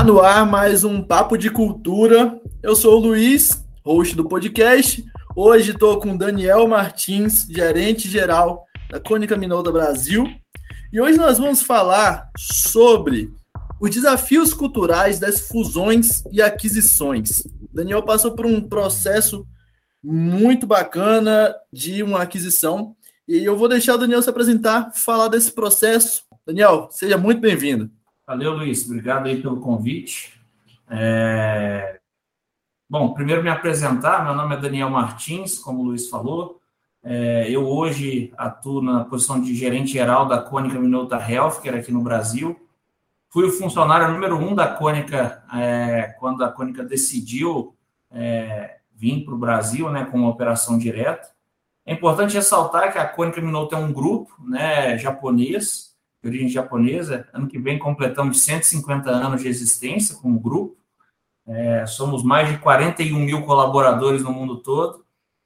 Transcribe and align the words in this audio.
Tá 0.00 0.04
no 0.04 0.18
ar 0.18 0.46
mais 0.46 0.82
um 0.82 1.02
Papo 1.02 1.36
de 1.36 1.50
Cultura. 1.50 2.40
Eu 2.62 2.74
sou 2.74 2.96
o 2.96 3.00
Luiz, 3.00 3.62
host 3.84 4.16
do 4.16 4.26
podcast. 4.26 5.04
Hoje 5.36 5.72
estou 5.72 6.00
com 6.00 6.16
Daniel 6.16 6.66
Martins, 6.66 7.46
gerente 7.46 8.08
geral 8.08 8.64
da 8.88 8.98
Cônica 8.98 9.36
Minolta 9.36 9.70
Brasil. 9.70 10.26
E 10.90 10.98
hoje 10.98 11.18
nós 11.18 11.36
vamos 11.36 11.60
falar 11.60 12.30
sobre 12.38 13.30
os 13.78 13.90
desafios 13.90 14.54
culturais 14.54 15.18
das 15.18 15.40
fusões 15.40 16.24
e 16.32 16.40
aquisições. 16.40 17.46
Daniel 17.70 18.02
passou 18.02 18.34
por 18.34 18.46
um 18.46 18.58
processo 18.58 19.46
muito 20.02 20.66
bacana 20.66 21.54
de 21.70 22.02
uma 22.02 22.22
aquisição 22.22 22.96
e 23.28 23.44
eu 23.44 23.54
vou 23.54 23.68
deixar 23.68 23.96
o 23.96 23.98
Daniel 23.98 24.22
se 24.22 24.30
apresentar, 24.30 24.92
falar 24.94 25.28
desse 25.28 25.52
processo. 25.52 26.22
Daniel, 26.46 26.88
seja 26.90 27.18
muito 27.18 27.42
bem-vindo. 27.42 27.90
Valeu, 28.30 28.52
Luiz. 28.52 28.84
Obrigado 28.84 29.26
aí 29.26 29.42
pelo 29.42 29.58
convite. 29.58 30.40
É... 30.88 31.98
Bom, 32.88 33.12
primeiro 33.12 33.42
me 33.42 33.50
apresentar. 33.50 34.24
Meu 34.24 34.36
nome 34.36 34.54
é 34.54 34.60
Daniel 34.60 34.88
Martins, 34.88 35.58
como 35.58 35.80
o 35.80 35.86
Luiz 35.86 36.08
falou. 36.08 36.60
É... 37.02 37.50
Eu 37.50 37.66
hoje 37.66 38.32
atuo 38.38 38.80
na 38.80 39.04
posição 39.04 39.42
de 39.42 39.52
gerente 39.52 39.90
geral 39.90 40.26
da 40.26 40.40
Cônica 40.40 40.78
Minota 40.78 41.16
Healthcare 41.16 41.78
aqui 41.78 41.90
no 41.90 42.02
Brasil. 42.02 42.56
Fui 43.30 43.44
o 43.46 43.50
funcionário 43.50 44.12
número 44.12 44.36
um 44.38 44.54
da 44.54 44.68
Cônica 44.68 45.42
é... 45.52 46.14
quando 46.20 46.44
a 46.44 46.52
Cônica 46.52 46.84
decidiu 46.84 47.74
é, 48.12 48.76
vir 48.94 49.24
para 49.24 49.34
o 49.34 49.38
Brasil 49.38 49.90
né, 49.90 50.04
com 50.04 50.16
uma 50.16 50.30
operação 50.30 50.78
direta. 50.78 51.32
É 51.84 51.92
importante 51.92 52.34
ressaltar 52.34 52.92
que 52.92 52.98
a 52.98 53.08
Cônica 53.08 53.40
Minolta 53.40 53.74
é 53.74 53.78
um 53.80 53.92
grupo 53.92 54.32
né, 54.38 54.96
japonês, 54.98 55.89
de 56.22 56.28
origem 56.28 56.48
japonesa. 56.48 57.28
Ano 57.32 57.46
que 57.46 57.58
vem 57.58 57.78
completamos 57.78 58.42
150 58.42 59.10
anos 59.10 59.42
de 59.42 59.48
existência 59.48 60.16
como 60.16 60.40
grupo. 60.40 60.76
É, 61.46 61.86
somos 61.86 62.22
mais 62.22 62.48
de 62.48 62.58
41 62.58 63.18
mil 63.18 63.42
colaboradores 63.42 64.22
no 64.22 64.32
mundo 64.32 64.58
todo. 64.58 65.04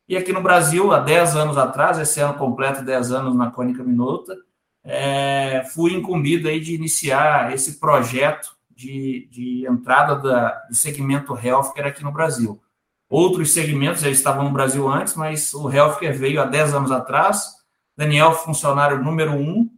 E 0.08 0.16
aqui 0.16 0.32
no 0.32 0.42
Brasil, 0.42 0.92
há 0.92 1.00
10 1.00 1.36
anos 1.36 1.56
atrás, 1.56 1.98
esse 1.98 2.20
ano 2.20 2.34
completo 2.34 2.84
10 2.84 3.12
anos 3.12 3.34
na 3.34 3.50
Cônica 3.50 3.82
Minolta, 3.82 4.36
é, 4.84 5.64
fui 5.72 5.94
incumbido 5.94 6.46
aí 6.46 6.60
de 6.60 6.74
iniciar 6.74 7.54
esse 7.54 7.80
projeto 7.80 8.54
de, 8.70 9.26
de 9.30 9.66
entrada 9.66 10.16
da, 10.16 10.50
do 10.68 10.74
segmento 10.74 11.34
healthcare 11.34 11.88
aqui 11.88 12.04
no 12.04 12.12
Brasil. 12.12 12.60
Outros 13.08 13.52
segmentos 13.52 14.02
já 14.02 14.10
estavam 14.10 14.44
no 14.44 14.50
Brasil 14.50 14.86
antes, 14.88 15.14
mas 15.14 15.54
o 15.54 15.70
healthcare 15.70 16.16
veio 16.18 16.42
há 16.42 16.44
10 16.44 16.74
anos 16.74 16.90
atrás. 16.90 17.54
Daniel, 17.96 18.34
funcionário 18.34 19.02
número 19.02 19.32
um. 19.32 19.70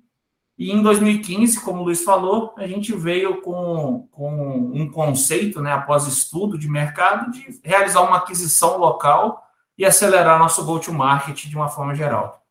E 0.58 0.72
em 0.72 0.82
2015, 0.82 1.60
como 1.60 1.80
o 1.80 1.84
Luiz 1.84 2.02
falou, 2.02 2.54
a 2.56 2.66
gente 2.66 2.94
veio 2.94 3.42
com, 3.42 4.08
com 4.10 4.72
um 4.72 4.90
conceito, 4.90 5.60
né, 5.60 5.72
após 5.72 6.06
estudo 6.06 6.56
de 6.58 6.66
mercado, 6.68 7.30
de 7.30 7.60
realizar 7.62 8.00
uma 8.00 8.16
aquisição 8.16 8.78
local 8.78 9.46
e 9.76 9.84
acelerar 9.84 10.38
nosso 10.38 10.64
go-to-market 10.64 11.44
de 11.44 11.54
uma 11.54 11.68
forma 11.68 11.94
geral. 11.94 12.42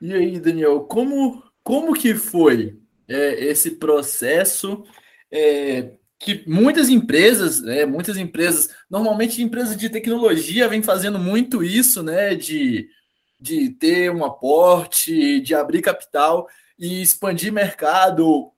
E 0.00 0.14
aí, 0.14 0.40
Daniel, 0.40 0.80
como, 0.80 1.42
como 1.62 1.92
que 1.92 2.14
foi 2.14 2.78
é, 3.06 3.44
esse 3.44 3.72
processo? 3.72 4.82
É, 5.30 5.90
que 6.18 6.42
muitas 6.48 6.88
empresas, 6.88 7.60
né, 7.60 7.84
muitas 7.84 8.16
empresas, 8.16 8.70
normalmente 8.88 9.42
empresas 9.42 9.76
de 9.76 9.90
tecnologia, 9.90 10.68
vêm 10.68 10.82
fazendo 10.82 11.18
muito 11.18 11.62
isso, 11.62 12.02
né, 12.02 12.34
de, 12.34 12.88
de 13.38 13.68
ter 13.68 14.10
um 14.10 14.24
aporte, 14.24 15.40
de 15.40 15.54
abrir 15.54 15.82
capital 15.82 16.48
e 16.78 17.02
expandir 17.02 17.52
mercado, 17.52 18.52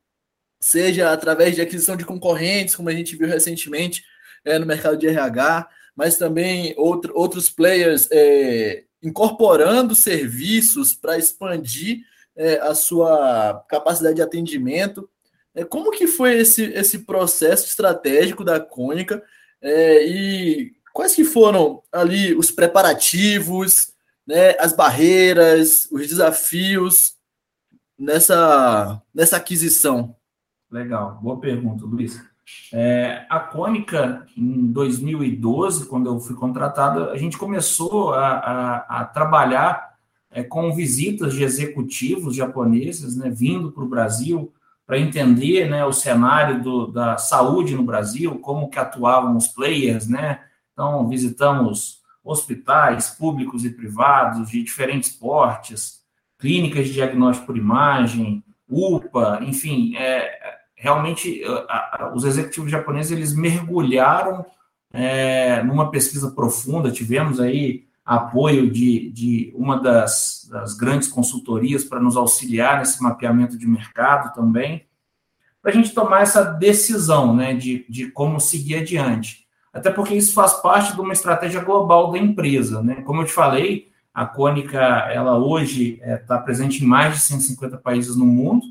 seja 0.61 1.13
através 1.13 1.55
de 1.55 1.61
aquisição 1.61 1.97
de 1.97 2.05
concorrentes, 2.05 2.75
como 2.75 2.89
a 2.89 2.93
gente 2.93 3.17
viu 3.17 3.29
recentemente 3.29 4.05
é, 4.45 4.59
no 4.59 4.67
mercado 4.67 4.97
de 4.97 5.07
RH, 5.07 5.69
mas 5.95 6.17
também 6.17 6.75
outro, 6.77 7.13
outros 7.17 7.49
players 7.49 8.09
é, 8.11 8.85
incorporando 9.03 9.95
serviços 9.95 10.95
para 10.95 11.19
expandir 11.19 12.01
é, 12.35 12.59
a 12.61 12.75
sua 12.75 13.65
capacidade 13.69 14.17
de 14.17 14.23
atendimento. 14.23 15.09
É, 15.55 15.65
como 15.65 15.91
que 15.91 16.07
foi 16.07 16.39
esse, 16.39 16.65
esse 16.65 17.01
processo 17.01 17.67
estratégico 17.67 18.45
da 18.45 18.61
Cônica 18.61 19.23
é, 19.63 20.07
e 20.07 20.73
quais 20.93 21.15
que 21.15 21.25
foram 21.25 21.83
ali 21.91 22.35
os 22.35 22.51
preparativos, 22.51 23.93
né, 24.27 24.57
as 24.59 24.73
barreiras, 24.73 25.89
os 25.91 26.07
desafios 26.07 27.16
nessa, 27.99 29.03
nessa 29.15 29.37
aquisição? 29.37 30.15
Legal, 30.71 31.19
boa 31.23 31.39
pergunta, 31.39 31.85
Luiz. 31.85 32.21
É, 32.73 33.27
a 33.29 33.41
Cônica, 33.41 34.27
em 34.37 34.67
2012, 34.67 35.87
quando 35.87 36.07
eu 36.07 36.21
fui 36.21 36.37
contratado, 36.37 37.11
a 37.11 37.17
gente 37.17 37.37
começou 37.37 38.15
a, 38.15 38.29
a, 38.29 39.01
a 39.01 39.05
trabalhar 39.05 39.97
é, 40.31 40.43
com 40.43 40.73
visitas 40.75 41.35
de 41.35 41.43
executivos 41.43 42.37
japoneses, 42.37 43.17
né, 43.17 43.31
vindo 43.31 43.73
para 43.73 43.83
o 43.83 43.89
Brasil, 43.89 44.53
para 44.87 44.99
entender 44.99 45.69
né, 45.69 45.85
o 45.85 45.93
cenário 45.93 46.63
do, 46.63 46.87
da 46.87 47.17
saúde 47.17 47.75
no 47.75 47.83
Brasil, 47.83 48.39
como 48.39 48.71
que 48.71 48.79
atuavam 48.79 49.37
os 49.37 49.49
players, 49.49 50.07
né? 50.07 50.41
Então, 50.73 51.09
visitamos 51.09 52.03
hospitais 52.23 53.11
públicos 53.11 53.65
e 53.65 53.71
privados 53.71 54.51
de 54.51 54.63
diferentes 54.63 55.11
portes, 55.11 56.03
clínicas 56.39 56.87
de 56.87 56.95
diagnóstico 56.95 57.47
por 57.47 57.57
imagem, 57.57 58.45
UPA, 58.69 59.41
enfim, 59.43 59.97
é, 59.97 60.57
realmente 60.75 61.43
a, 61.69 62.05
a, 62.05 62.13
os 62.15 62.25
executivos 62.25 62.71
japoneses 62.71 63.13
eles 63.13 63.35
mergulharam 63.35 64.45
é, 64.93 65.63
numa 65.63 65.91
pesquisa 65.91 66.31
profunda, 66.31 66.91
tivemos 66.91 67.41
aí 67.41 67.87
apoio 68.05 68.71
de, 68.71 69.11
de 69.11 69.53
uma 69.57 69.81
das, 69.81 70.49
das 70.51 70.75
grandes 70.75 71.09
consultorias 71.09 71.83
para 71.83 72.01
nos 72.01 72.17
auxiliar 72.17 72.79
nesse 72.79 73.03
mapeamento 73.03 73.59
de 73.59 73.67
mercado 73.67 74.33
também, 74.33 74.87
para 75.61 75.73
a 75.73 75.75
gente 75.75 75.93
tomar 75.93 76.23
essa 76.23 76.45
decisão 76.45 77.35
né, 77.35 77.53
de, 77.53 77.85
de 77.89 78.09
como 78.13 78.39
seguir 78.39 78.77
adiante. 78.77 79.45
Até 79.73 79.91
porque 79.91 80.15
isso 80.15 80.33
faz 80.33 80.55
parte 80.55 80.95
de 80.95 81.01
uma 81.01 81.13
estratégia 81.13 81.61
global 81.61 82.13
da 82.13 82.19
empresa. 82.19 82.81
Né? 82.83 83.03
Como 83.03 83.21
eu 83.21 83.27
te 83.27 83.33
falei, 83.33 83.91
a 84.17 84.25
Cônica 84.25 84.79
ela 84.79 85.37
hoje 85.37 86.01
está 86.01 86.07
é, 86.11 86.17
tá 86.17 86.39
presente 86.39 86.83
em 86.83 86.87
mais 86.87 87.13
de 87.13 87.21
150 87.21 87.77
países 87.77 88.17
no 88.17 88.25
mundo 88.25 88.65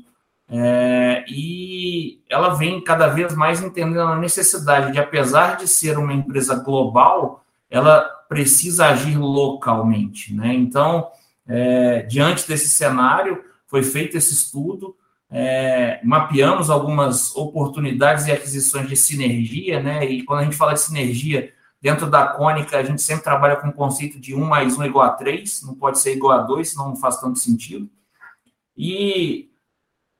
é, 0.50 1.24
e 1.28 2.20
ela 2.28 2.54
vem 2.54 2.82
cada 2.82 3.06
vez 3.06 3.32
mais 3.32 3.62
entendendo 3.62 4.00
a 4.00 4.18
necessidade 4.18 4.90
de, 4.90 4.98
apesar 4.98 5.56
de 5.56 5.68
ser 5.68 5.98
uma 5.98 6.12
empresa 6.12 6.56
global, 6.56 7.44
ela 7.70 8.00
precisa 8.28 8.86
agir 8.86 9.16
localmente. 9.18 10.34
Né? 10.34 10.52
Então, 10.52 11.06
é, 11.46 12.02
diante 12.02 12.48
desse 12.48 12.68
cenário, 12.68 13.40
foi 13.68 13.84
feito 13.84 14.16
esse 14.16 14.34
estudo, 14.34 14.96
é, 15.30 16.00
mapeamos 16.02 16.70
algumas 16.70 17.36
oportunidades 17.36 18.26
e 18.26 18.32
aquisições 18.32 18.88
de 18.88 18.96
sinergia, 18.96 19.80
né? 19.80 20.04
E 20.04 20.22
quando 20.22 20.40
a 20.40 20.44
gente 20.44 20.56
fala 20.56 20.74
de 20.74 20.80
sinergia, 20.80 21.52
dentro 21.80 22.10
da 22.10 22.26
cônica, 22.26 22.78
a 22.78 22.82
gente 22.82 23.02
sempre 23.02 23.24
trabalha 23.24 23.56
com 23.56 23.68
o 23.68 23.72
conceito 23.72 24.18
de 24.18 24.34
1 24.34 24.44
mais 24.44 24.78
1 24.78 24.84
igual 24.84 25.06
a 25.06 25.10
3, 25.10 25.62
não 25.62 25.74
pode 25.74 25.98
ser 25.98 26.14
igual 26.14 26.38
a 26.38 26.42
2, 26.42 26.70
senão 26.70 26.88
não 26.88 26.96
faz 26.96 27.18
tanto 27.18 27.38
sentido. 27.38 27.88
E 28.76 29.50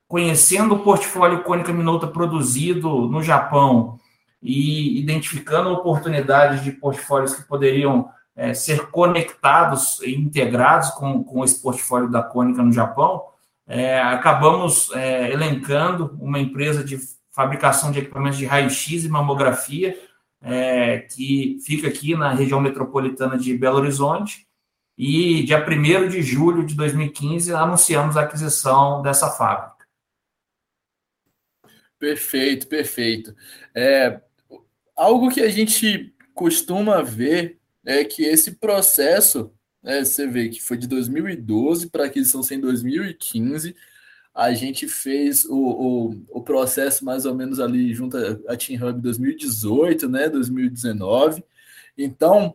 conhecendo 0.07 0.75
o 0.75 0.79
portfólio 0.83 1.43
Cônica 1.43 1.73
Minolta 1.73 2.07
produzido 2.07 3.07
no 3.07 3.21
Japão, 3.21 3.99
e 4.41 4.99
identificando 4.99 5.69
oportunidades 5.71 6.63
de 6.63 6.71
portfólios 6.71 7.33
que 7.33 7.43
poderiam 7.43 8.09
é, 8.35 8.53
ser 8.53 8.87
conectados 8.91 9.99
e 10.01 10.15
integrados 10.15 10.91
com, 10.91 11.23
com 11.23 11.43
esse 11.43 11.61
portfólio 11.61 12.09
da 12.09 12.21
Cônica 12.21 12.61
no 12.61 12.71
Japão, 12.71 13.23
é, 13.67 13.99
acabamos 13.99 14.91
é, 14.93 15.31
elencando 15.31 16.15
uma 16.19 16.39
empresa 16.39 16.83
de 16.83 16.99
fabricação 17.31 17.91
de 17.91 17.99
equipamentos 17.99 18.37
de 18.37 18.45
raio-x 18.45 19.03
e 19.03 19.09
mamografia, 19.09 19.97
é, 20.41 20.99
que 20.99 21.57
fica 21.65 21.87
aqui 21.87 22.15
na 22.15 22.33
região 22.33 22.61
metropolitana 22.61 23.37
de 23.37 23.57
Belo 23.57 23.77
Horizonte, 23.77 24.47
e 24.97 25.43
dia 25.43 25.63
1 25.63 26.09
de 26.09 26.23
julho 26.23 26.65
de 26.65 26.73
2015 26.73 27.53
anunciamos 27.53 28.17
a 28.17 28.21
aquisição 28.21 29.01
dessa 29.03 29.29
fábrica. 29.29 29.85
Perfeito, 31.99 32.67
perfeito. 32.67 33.35
É, 33.75 34.21
algo 34.95 35.29
que 35.29 35.41
a 35.41 35.49
gente 35.49 36.13
costuma 36.33 37.01
ver 37.01 37.59
é 37.85 38.03
que 38.03 38.23
esse 38.23 38.53
processo, 38.53 39.51
né, 39.81 40.03
você 40.03 40.27
vê 40.27 40.49
que 40.49 40.61
foi 40.61 40.77
de 40.77 40.87
2012 40.87 41.89
para 41.89 42.05
aquisição 42.05 42.41
em 42.51 42.59
2015, 42.59 43.75
a 44.37 44.53
gente 44.53 44.87
fez 44.87 45.45
o, 45.45 45.57
o, 45.57 46.15
o, 46.29 46.41
processo 46.43 47.03
mais 47.03 47.25
ou 47.25 47.33
menos 47.33 47.59
ali 47.59 47.91
junto 47.91 48.15
a 48.47 48.55
Team 48.55 48.87
Hub 48.87 49.01
2018, 49.01 50.07
né, 50.07 50.29
2019. 50.29 51.43
Então, 51.97 52.53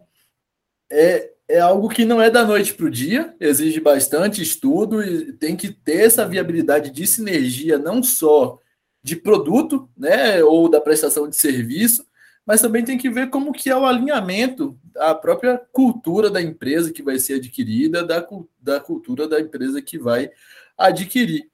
é, 0.88 1.32
é 1.48 1.58
algo 1.58 1.88
que 1.88 2.04
não 2.04 2.22
é 2.22 2.30
da 2.30 2.44
noite 2.44 2.72
para 2.72 2.86
o 2.86 2.90
dia, 2.90 3.34
exige 3.40 3.80
bastante 3.80 4.40
estudo 4.40 5.02
e 5.02 5.32
tem 5.32 5.56
que 5.56 5.72
ter 5.72 6.04
essa 6.04 6.24
viabilidade 6.24 6.92
de 6.92 7.04
sinergia, 7.04 7.78
não 7.78 8.00
só 8.00 8.60
de 9.02 9.16
produto, 9.16 9.90
né, 9.96 10.40
ou 10.44 10.68
da 10.68 10.80
prestação 10.80 11.28
de 11.28 11.34
serviço, 11.34 12.06
mas 12.46 12.60
também 12.60 12.84
tem 12.84 12.96
que 12.96 13.10
ver 13.10 13.28
como 13.28 13.52
que 13.52 13.68
é 13.68 13.76
o 13.76 13.84
alinhamento 13.84 14.78
da 14.84 15.16
própria 15.16 15.60
cultura 15.72 16.30
da 16.30 16.40
empresa 16.40 16.92
que 16.92 17.02
vai 17.02 17.18
ser 17.18 17.34
adquirida, 17.34 18.04
da, 18.04 18.24
da 18.60 18.78
cultura 18.78 19.26
da 19.26 19.40
empresa 19.40 19.82
que 19.82 19.98
vai 19.98 20.30
adquirir. 20.78 21.50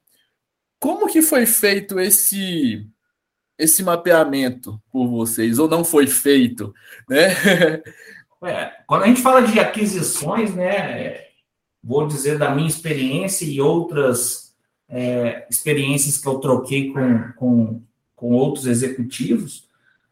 Como 0.80 1.08
que 1.08 1.22
foi 1.22 1.46
feito 1.46 1.98
esse 1.98 2.86
esse 3.58 3.82
mapeamento 3.82 4.80
por 4.92 5.08
vocês, 5.08 5.58
ou 5.58 5.68
não 5.68 5.84
foi 5.84 6.06
feito, 6.06 6.72
né? 7.08 7.28
É, 8.40 8.70
quando 8.86 9.02
a 9.02 9.06
gente 9.08 9.20
fala 9.20 9.42
de 9.42 9.58
aquisições, 9.58 10.54
né, 10.54 11.22
vou 11.82 12.06
dizer 12.06 12.38
da 12.38 12.54
minha 12.54 12.68
experiência 12.68 13.44
e 13.44 13.60
outras 13.60 14.54
é, 14.88 15.44
experiências 15.50 16.18
que 16.18 16.28
eu 16.28 16.38
troquei 16.38 16.92
com, 16.92 17.32
com, 17.32 17.82
com 18.14 18.30
outros 18.30 18.66
executivos, 18.66 19.66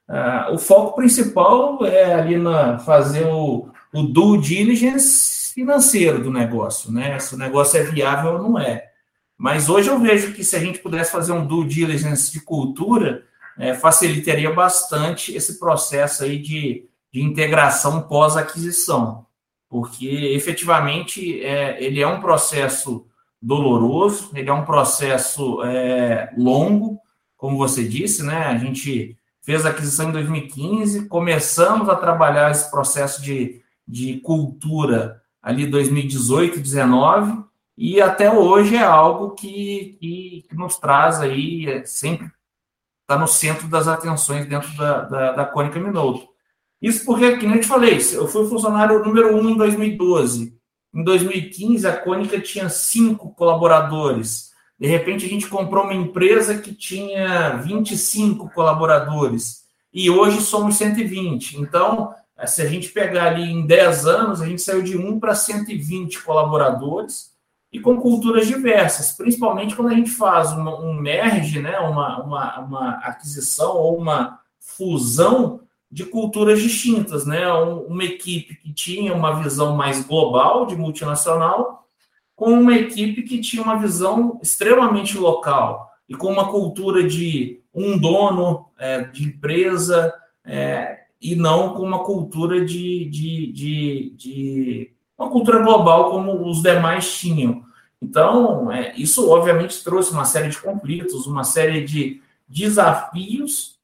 uh, 0.09 0.53
o 0.53 0.59
foco 0.59 0.97
principal 0.97 1.87
é 1.87 2.15
ali 2.15 2.37
na 2.37 2.81
fazer 2.81 3.27
o, 3.27 3.71
o 3.95 4.03
due 4.03 4.41
diligence 4.41 5.55
financeiro 5.55 6.21
do 6.21 6.31
negócio, 6.33 6.91
né? 6.91 7.21
Se 7.21 7.35
o 7.35 7.39
negócio 7.39 7.79
é 7.79 7.85
viável 7.85 8.33
ou 8.33 8.43
não 8.43 8.59
é. 8.59 8.91
Mas 9.37 9.69
hoje 9.69 9.89
eu 9.89 9.99
vejo 9.99 10.33
que 10.33 10.43
se 10.43 10.57
a 10.57 10.59
gente 10.59 10.79
pudesse 10.79 11.13
fazer 11.13 11.33
um 11.33 11.47
due 11.47 11.67
diligence 11.67 12.33
de 12.33 12.41
cultura, 12.41 13.25
é, 13.59 13.75
facilitaria 13.75 14.53
bastante 14.53 15.35
esse 15.35 15.59
processo 15.59 16.25
aí 16.25 16.39
de, 16.39 16.87
de 17.13 17.23
integração 17.23 18.03
pós-aquisição, 18.03 19.27
porque 19.69 20.07
efetivamente 20.07 21.43
é, 21.43 21.83
ele 21.83 22.01
é 22.01 22.07
um 22.07 22.21
processo 22.21 23.07
doloroso, 23.41 24.31
ele 24.35 24.49
é 24.49 24.53
um 24.53 24.65
processo 24.65 25.63
é, 25.63 26.33
longo, 26.37 26.99
como 27.37 27.59
você 27.59 27.87
disse, 27.87 28.23
né? 28.23 28.47
A 28.47 28.57
gente 28.57 29.17
fez 29.43 29.65
a 29.65 29.69
aquisição 29.69 30.09
em 30.09 30.13
2015, 30.13 31.07
começamos 31.07 31.89
a 31.89 31.95
trabalhar 31.95 32.51
esse 32.51 32.71
processo 32.71 33.23
de, 33.23 33.61
de 33.87 34.19
cultura 34.21 35.23
ali 35.43 35.67
2018, 35.67 36.55
2019, 36.55 37.45
e 37.77 38.01
até 38.01 38.33
hoje 38.33 38.75
é 38.75 38.83
algo 38.83 39.33
que, 39.33 39.97
que, 40.01 40.47
que 40.49 40.57
nos 40.57 40.79
traz 40.79 41.21
aí, 41.21 41.69
é, 41.69 41.85
sempre 41.85 42.31
está 43.03 43.19
no 43.19 43.29
centro 43.29 43.69
das 43.69 43.87
atenções 43.87 44.47
dentro 44.47 44.75
da, 44.77 45.03
da, 45.03 45.33
da 45.33 45.45
Cônica 45.45 45.79
Minolto. 45.79 46.27
Isso 46.81 47.05
porque, 47.05 47.37
como 47.37 47.55
eu 47.55 47.61
te 47.61 47.67
falei, 47.67 47.99
eu 48.13 48.27
fui 48.27 48.49
funcionário 48.49 49.05
número 49.05 49.37
um 49.37 49.51
em 49.51 49.57
2012. 49.57 50.57
Em 50.95 51.05
2015, 51.05 51.87
a 51.87 51.97
Cônica 51.97 52.41
tinha 52.41 52.69
cinco 52.69 53.33
colaboradores. 53.35 54.51
De 54.79 54.87
repente, 54.87 55.25
a 55.25 55.29
gente 55.29 55.47
comprou 55.47 55.85
uma 55.85 55.95
empresa 55.95 56.59
que 56.59 56.75
tinha 56.75 57.57
25 57.57 58.51
colaboradores. 58.51 59.65
E 59.93 60.11
hoje 60.11 60.41
somos 60.41 60.77
120. 60.77 61.59
Então, 61.59 62.13
se 62.47 62.61
a 62.61 62.67
gente 62.67 62.91
pegar 62.91 63.29
ali 63.29 63.43
em 63.43 63.67
10 63.67 64.07
anos, 64.07 64.43
a 64.43 64.47
gente 64.47 64.61
saiu 64.61 64.83
de 64.83 64.97
1 64.97 65.19
para 65.19 65.35
120 65.35 66.23
colaboradores 66.23 67.36
e 67.73 67.81
com 67.81 67.97
culturas 68.01 68.47
diversas, 68.47 69.13
principalmente 69.13 69.75
quando 69.75 69.89
a 69.89 69.95
gente 69.95 70.11
faz 70.11 70.53
uma, 70.53 70.81
um 70.81 70.95
merge, 70.95 71.61
né, 71.61 71.79
uma, 71.81 72.23
uma, 72.23 72.61
uma 72.61 72.91
aquisição 72.99 73.77
ou 73.77 73.99
uma 73.99 74.41
fusão 74.59 75.61
de 75.91 76.05
culturas 76.05 76.61
distintas, 76.61 77.25
né? 77.25 77.49
Uma 77.49 78.05
equipe 78.05 78.57
que 78.57 78.73
tinha 78.73 79.15
uma 79.15 79.41
visão 79.43 79.77
mais 79.77 80.05
global 80.05 80.67
de 80.67 80.77
multinacional, 80.77 81.89
com 82.35 82.53
uma 82.53 82.77
equipe 82.77 83.23
que 83.23 83.41
tinha 83.41 83.63
uma 83.63 83.79
visão 83.79 84.39
extremamente 84.43 85.17
local 85.17 85.91
e 86.09 86.15
com 86.15 86.31
uma 86.31 86.51
cultura 86.51 87.03
de 87.03 87.63
um 87.73 87.97
dono 87.97 88.67
é, 88.79 89.05
de 89.05 89.25
empresa 89.25 90.13
é, 90.45 90.99
e 91.21 91.35
não 91.35 91.75
com 91.75 91.83
uma 91.83 92.05
cultura 92.05 92.65
de, 92.65 93.07
de, 93.07 93.53
de, 93.53 94.15
de, 94.17 94.91
uma 95.19 95.31
cultura 95.31 95.63
global 95.63 96.11
como 96.11 96.49
os 96.49 96.63
demais 96.63 97.17
tinham. 97.17 97.65
Então, 98.01 98.71
é, 98.71 98.95
isso 98.97 99.31
obviamente 99.31 99.83
trouxe 99.83 100.13
uma 100.13 100.25
série 100.25 100.49
de 100.49 100.59
conflitos, 100.59 101.27
uma 101.27 101.45
série 101.45 101.85
de 101.85 102.23
desafios, 102.47 103.77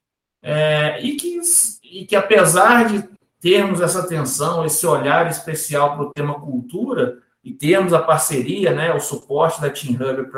é, 0.43 1.00
e, 1.02 1.17
que, 1.17 1.40
e 1.82 2.05
que 2.05 2.17
apesar 2.17 2.87
de 2.87 3.08
termos 3.40 3.81
essa 3.81 4.00
atenção, 4.00 4.64
esse 4.64 4.87
olhar 4.87 5.29
especial 5.31 5.96
para 5.96 6.05
o 6.05 6.12
tema 6.12 6.40
cultura, 6.40 7.19
e 7.44 7.52
termos 7.52 7.93
a 7.93 8.00
parceria, 8.00 8.73
né, 8.73 8.94
o 8.94 9.00
suporte 9.00 9.61
da 9.61 9.69
Team 9.69 9.94
Hub 9.94 10.31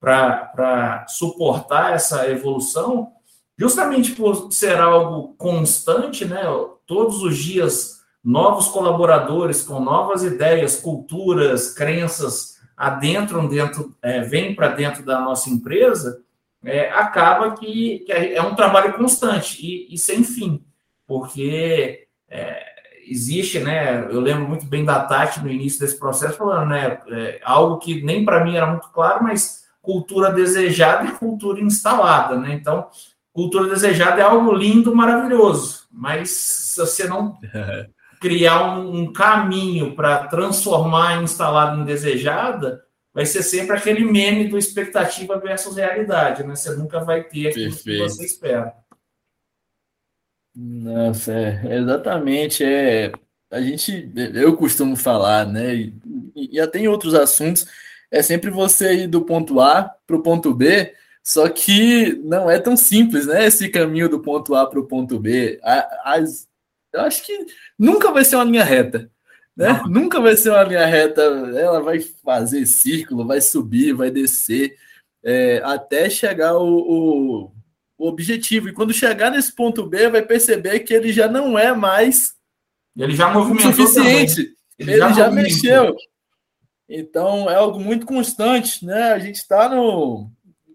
para 0.00 1.06
suportar 1.08 1.92
essa 1.92 2.28
evolução, 2.28 3.12
justamente 3.56 4.12
por 4.12 4.52
ser 4.52 4.80
algo 4.80 5.34
constante, 5.36 6.24
né, 6.24 6.42
todos 6.86 7.22
os 7.22 7.36
dias 7.38 8.01
novos 8.24 8.68
colaboradores 8.68 9.62
com 9.62 9.80
novas 9.80 10.22
ideias, 10.22 10.80
culturas, 10.80 11.74
crenças, 11.74 12.60
adentram 12.76 13.48
dentro, 13.48 13.96
é, 14.02 14.22
para 14.54 14.68
dentro 14.68 15.04
da 15.04 15.20
nossa 15.20 15.50
empresa, 15.50 16.22
é, 16.64 16.90
acaba 16.90 17.52
que, 17.52 18.00
que, 18.00 18.12
é, 18.12 18.34
é 18.34 18.42
um 18.42 18.54
trabalho 18.54 18.94
constante 18.94 19.58
e, 19.60 19.92
e 19.92 19.98
sem 19.98 20.22
fim, 20.22 20.64
porque 21.06 22.06
é, 22.28 22.64
existe, 23.08 23.58
né? 23.58 24.06
Eu 24.10 24.20
lembro 24.20 24.48
muito 24.48 24.66
bem 24.66 24.84
da 24.84 25.00
Tati 25.00 25.40
no 25.40 25.50
início 25.50 25.80
desse 25.80 25.98
processo, 25.98 26.38
falando, 26.38 26.68
né? 26.68 26.98
É, 27.08 27.40
algo 27.44 27.78
que 27.78 28.02
nem 28.02 28.24
para 28.24 28.44
mim 28.44 28.56
era 28.56 28.66
muito 28.66 28.88
claro, 28.90 29.24
mas 29.24 29.64
cultura 29.80 30.32
desejada 30.32 31.08
e 31.08 31.12
cultura 31.12 31.60
instalada, 31.60 32.36
né? 32.36 32.54
Então, 32.54 32.88
cultura 33.32 33.68
desejada 33.68 34.20
é 34.20 34.24
algo 34.24 34.52
lindo, 34.52 34.94
maravilhoso, 34.94 35.86
mas 35.90 36.30
se 36.30 36.80
você 36.80 37.08
não 37.08 37.38
criar 38.22 38.78
um, 38.78 39.00
um 39.00 39.12
caminho 39.12 39.96
para 39.96 40.28
transformar 40.28 41.20
instalado 41.20 41.80
em 41.80 41.84
desejada, 41.84 42.84
vai 43.12 43.26
ser 43.26 43.42
sempre 43.42 43.76
aquele 43.76 44.04
meme 44.04 44.46
do 44.46 44.56
expectativa 44.56 45.38
versus 45.40 45.76
realidade, 45.76 46.44
né? 46.44 46.54
Você 46.54 46.74
nunca 46.76 47.00
vai 47.00 47.24
ter 47.24 47.48
aquilo 47.48 47.74
Perfeito. 47.74 47.84
que 47.84 47.98
você 47.98 48.24
espera. 48.24 48.72
Nossa, 50.54 51.32
é, 51.32 51.76
exatamente. 51.76 52.62
É, 52.62 53.10
a 53.50 53.60
gente, 53.60 54.12
eu 54.34 54.56
costumo 54.56 54.94
falar, 54.94 55.44
né? 55.44 55.74
E, 55.74 55.94
e 56.36 56.60
até 56.60 56.78
em 56.78 56.86
outros 56.86 57.14
assuntos, 57.14 57.66
é 58.08 58.22
sempre 58.22 58.50
você 58.50 59.02
ir 59.02 59.06
do 59.08 59.22
ponto 59.22 59.60
A 59.60 59.90
para 60.06 60.16
o 60.16 60.22
ponto 60.22 60.54
B, 60.54 60.94
só 61.24 61.48
que 61.48 62.14
não 62.22 62.48
é 62.48 62.60
tão 62.60 62.76
simples, 62.76 63.26
né? 63.26 63.46
Esse 63.46 63.68
caminho 63.68 64.08
do 64.08 64.20
ponto 64.20 64.54
A 64.54 64.64
para 64.64 64.78
o 64.78 64.86
ponto 64.86 65.18
B. 65.18 65.58
As, 66.04 66.46
eu 66.92 67.00
acho 67.00 67.24
que 67.24 67.46
nunca 67.78 68.10
vai 68.10 68.24
ser 68.24 68.36
uma 68.36 68.44
linha 68.44 68.64
reta. 68.64 69.10
Né? 69.56 69.82
Nunca 69.86 70.20
vai 70.20 70.36
ser 70.36 70.50
uma 70.50 70.62
linha 70.62 70.86
reta. 70.86 71.22
Ela 71.22 71.80
vai 71.80 72.00
fazer 72.00 72.66
círculo, 72.66 73.26
vai 73.26 73.40
subir, 73.40 73.92
vai 73.92 74.10
descer, 74.10 74.76
é, 75.22 75.60
até 75.64 76.08
chegar 76.10 76.56
o, 76.56 76.66
o, 76.66 77.52
o, 77.98 78.08
objetivo. 78.08 78.68
E 78.68 78.72
quando 78.72 78.92
chegar 78.92 79.30
nesse 79.30 79.54
ponto 79.54 79.86
B, 79.86 80.08
vai 80.08 80.22
perceber 80.22 80.80
que 80.80 80.92
ele 80.92 81.12
já 81.12 81.28
não 81.28 81.58
é 81.58 81.74
mais 81.74 82.34
ele 82.96 83.14
já 83.14 83.32
movimentou 83.32 83.72
suficiente. 83.72 84.34
Também. 84.34 84.56
Ele, 84.78 84.92
ele 84.92 84.98
já, 84.98 85.12
já 85.12 85.30
mexeu. 85.30 85.96
Então 86.88 87.48
é 87.48 87.54
algo 87.54 87.80
muito 87.80 88.04
constante, 88.04 88.84
né? 88.84 89.12
A 89.12 89.18
gente 89.18 89.36
está 89.36 89.68
no 89.68 90.30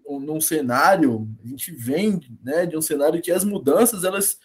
num 0.09 0.39
cenário, 0.39 1.27
a 1.43 1.47
gente 1.47 1.69
vem 1.69 2.21
né, 2.41 2.65
de 2.65 2.77
um 2.77 2.81
cenário 2.81 3.21
que 3.21 3.29
as 3.29 3.43
mudanças 3.43 4.05
elas 4.05 4.37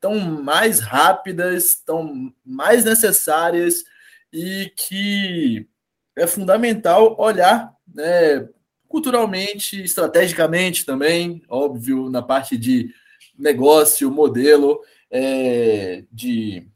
tão 0.00 0.18
mais 0.18 0.80
rápidas, 0.80 1.76
tão 1.84 2.32
mais 2.44 2.84
necessárias 2.84 3.84
e 4.32 4.72
que 4.76 5.66
é 6.16 6.26
fundamental 6.26 7.16
olhar 7.18 7.74
né, 7.92 8.48
culturalmente, 8.88 9.82
estrategicamente 9.82 10.84
também, 10.84 11.42
óbvio, 11.48 12.08
na 12.10 12.22
parte 12.22 12.56
de 12.56 12.92
negócio, 13.38 14.10
modelo, 14.10 14.80
é, 15.10 16.04
de, 16.10 16.66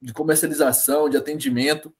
de 0.00 0.12
comercialização, 0.12 1.08
de 1.08 1.16
atendimento. 1.16 1.92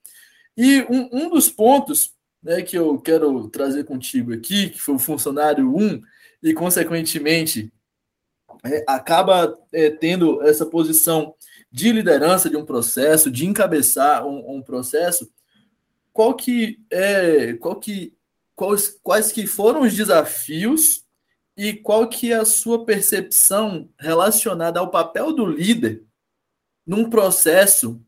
E 0.57 0.83
um, 0.91 1.09
um 1.13 1.31
dos 1.31 1.49
pontos 1.49 2.13
né, 2.43 2.63
que 2.63 2.77
eu 2.77 2.99
quero 3.01 3.49
trazer 3.49 3.85
contigo 3.85 4.33
aqui, 4.33 4.71
que 4.71 4.81
foi 4.81 4.95
o 4.95 4.99
funcionário 4.99 5.75
1, 5.77 6.01
e 6.43 6.55
consequentemente 6.55 7.73
é, 8.65 8.85
acaba 8.87 9.59
é, 9.73 9.91
tendo 9.91 10.43
essa 10.43 10.67
posição 10.67 11.35
de 11.71 11.93
liderança 11.93 12.51
de 12.51 12.57
um 12.57 12.65
processo, 12.65 13.31
de 13.31 13.47
encabeçar 13.47 14.27
um, 14.27 14.57
um 14.57 14.63
processo, 14.63 15.31
qual 16.13 16.35
que 16.35 16.81
é, 16.91 17.55
qual 17.55 17.77
que, 17.77 18.13
quais, 18.55 18.99
quais 19.03 19.33
que 19.33 19.47
foram 19.47 19.83
os 19.83 19.95
desafios 19.95 21.05
e 21.57 21.73
qual 21.73 22.09
que 22.09 22.33
é 22.33 22.37
a 22.37 22.45
sua 22.45 22.85
percepção 22.85 23.89
relacionada 23.99 24.81
ao 24.81 24.91
papel 24.91 25.33
do 25.33 25.47
líder 25.47 26.05
num 26.87 27.09
processo 27.09 28.01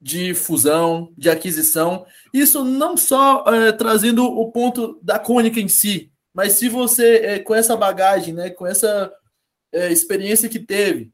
de 0.00 0.34
fusão, 0.34 1.12
de 1.16 1.30
aquisição, 1.30 2.04
isso 2.34 2.64
não 2.64 2.96
só 2.96 3.44
é, 3.46 3.70
trazendo 3.70 4.24
o 4.24 4.50
ponto 4.50 4.98
da 5.00 5.18
cônica 5.18 5.60
em 5.60 5.68
si, 5.68 6.12
mas 6.34 6.54
se 6.54 6.68
você, 6.68 7.16
é, 7.18 7.38
com 7.38 7.54
essa 7.54 7.76
bagagem, 7.76 8.34
né, 8.34 8.50
com 8.50 8.66
essa 8.66 9.12
é, 9.72 9.90
experiência 9.90 10.48
que 10.48 10.58
teve, 10.58 11.12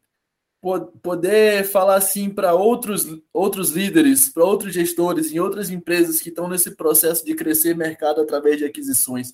poder 1.02 1.64
falar 1.64 1.96
assim 1.96 2.28
para 2.28 2.52
outros, 2.54 3.06
outros 3.32 3.70
líderes, 3.70 4.28
para 4.28 4.44
outros 4.44 4.74
gestores 4.74 5.32
em 5.32 5.38
outras 5.38 5.70
empresas 5.70 6.20
que 6.20 6.30
estão 6.30 6.48
nesse 6.48 6.74
processo 6.74 7.24
de 7.24 7.34
crescer 7.34 7.76
mercado 7.76 8.20
através 8.20 8.58
de 8.58 8.64
aquisições, 8.64 9.32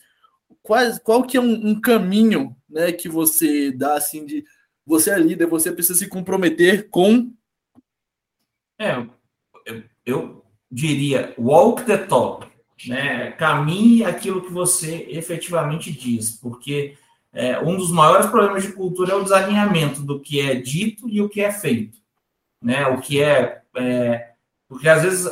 qual, 0.63 0.81
qual 1.03 1.23
que 1.25 1.37
é 1.37 1.41
um, 1.41 1.71
um 1.71 1.81
caminho 1.81 2.55
né, 2.69 2.93
que 2.93 3.09
você 3.09 3.71
dá 3.71 3.97
assim 3.97 4.27
de 4.27 4.45
você 4.87 5.11
é 5.11 5.19
líder, 5.19 5.47
você 5.47 5.73
precisa 5.73 5.99
se 5.99 6.09
comprometer 6.09 6.89
com. 6.91 7.33
É, 8.79 9.07
eu 10.05 10.45
diria 10.71 11.35
walk 11.39 11.85
the 11.85 11.97
talk, 11.97 12.47
né? 12.87 13.33
Caminhe 13.33 14.05
aquilo 14.05 14.43
que 14.43 14.53
você 14.53 15.07
efetivamente 15.09 15.91
diz, 15.91 16.33
porque 16.33 16.99
é, 17.35 17.59
um 17.61 17.77
dos 17.77 17.91
maiores 17.91 18.27
problemas 18.27 18.63
de 18.63 18.73
cultura 18.73 19.13
é 19.13 19.17
o 19.17 19.23
desalinhamento 19.23 20.01
do 20.03 20.21
que 20.21 20.41
é 20.41 20.55
dito 20.55 21.09
e 21.09 21.21
o 21.21 21.29
que 21.29 21.41
é 21.41 21.51
feito, 21.51 21.99
né? 22.63 22.87
O 22.87 23.01
que 23.01 23.23
é, 23.23 23.63
é 23.77 24.31
porque 24.69 24.89
às 24.89 25.03
vezes 25.03 25.31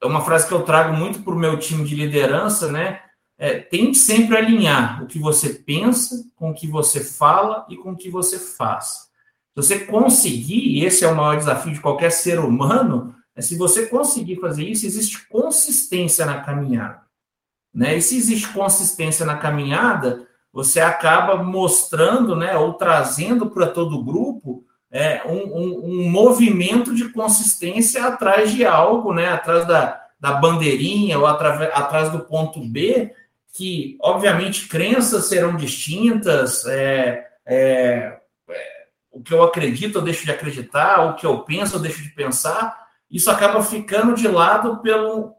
é 0.00 0.06
uma 0.06 0.24
frase 0.24 0.46
que 0.46 0.52
eu 0.52 0.62
trago 0.62 0.94
muito 0.94 1.22
para 1.22 1.32
o 1.32 1.38
meu 1.38 1.58
time 1.58 1.84
de 1.84 1.94
liderança, 1.94 2.70
né? 2.70 3.00
é, 3.40 3.58
tente 3.58 3.96
sempre 3.96 4.36
alinhar 4.36 5.02
o 5.02 5.06
que 5.06 5.18
você 5.18 5.48
pensa 5.48 6.30
com 6.36 6.50
o 6.50 6.54
que 6.54 6.66
você 6.66 7.02
fala 7.02 7.66
e 7.70 7.76
com 7.76 7.92
o 7.92 7.96
que 7.96 8.10
você 8.10 8.38
faz. 8.38 9.08
Se 9.48 9.56
você 9.56 9.78
conseguir, 9.86 10.60
e 10.60 10.84
esse 10.84 11.06
é 11.06 11.08
o 11.08 11.16
maior 11.16 11.38
desafio 11.38 11.72
de 11.72 11.80
qualquer 11.80 12.12
ser 12.12 12.38
humano, 12.38 13.14
é 13.34 13.40
se 13.40 13.56
você 13.56 13.86
conseguir 13.86 14.36
fazer 14.36 14.64
isso, 14.64 14.84
existe 14.84 15.26
consistência 15.26 16.26
na 16.26 16.42
caminhada. 16.42 17.00
Né? 17.72 17.96
E 17.96 18.02
se 18.02 18.14
existe 18.14 18.52
consistência 18.52 19.24
na 19.24 19.38
caminhada, 19.38 20.28
você 20.52 20.80
acaba 20.80 21.42
mostrando, 21.42 22.34
né, 22.34 22.56
ou 22.56 22.74
trazendo 22.74 23.50
para 23.50 23.66
todo 23.66 23.96
o 23.96 24.04
grupo 24.04 24.64
é, 24.90 25.22
um, 25.24 25.36
um, 25.36 25.84
um, 25.84 26.10
movimento 26.10 26.94
de 26.94 27.08
consistência 27.10 28.04
atrás 28.04 28.52
de 28.52 28.64
algo, 28.64 29.14
né, 29.14 29.28
atrás 29.28 29.64
da, 29.66 30.02
da 30.18 30.32
bandeirinha 30.32 31.18
ou 31.18 31.26
atrás, 31.26 31.60
atrás 31.72 32.10
do 32.10 32.20
ponto 32.20 32.60
B, 32.60 33.14
que, 33.52 33.96
obviamente, 34.00 34.68
crenças 34.68 35.26
serão 35.26 35.56
distintas, 35.56 36.66
é, 36.66 37.24
é, 37.46 38.18
é, 38.48 38.86
o 39.12 39.22
que 39.22 39.32
eu 39.32 39.42
acredito 39.42 39.98
eu 39.98 40.02
deixo 40.02 40.24
de 40.24 40.32
acreditar, 40.32 41.00
o 41.02 41.14
que 41.14 41.24
eu 41.24 41.38
penso 41.40 41.76
eu 41.76 41.80
deixo 41.80 42.02
de 42.02 42.10
pensar, 42.10 42.76
isso 43.08 43.30
acaba 43.30 43.62
ficando 43.62 44.14
de 44.14 44.26
lado 44.26 44.78
pelo, 44.78 45.34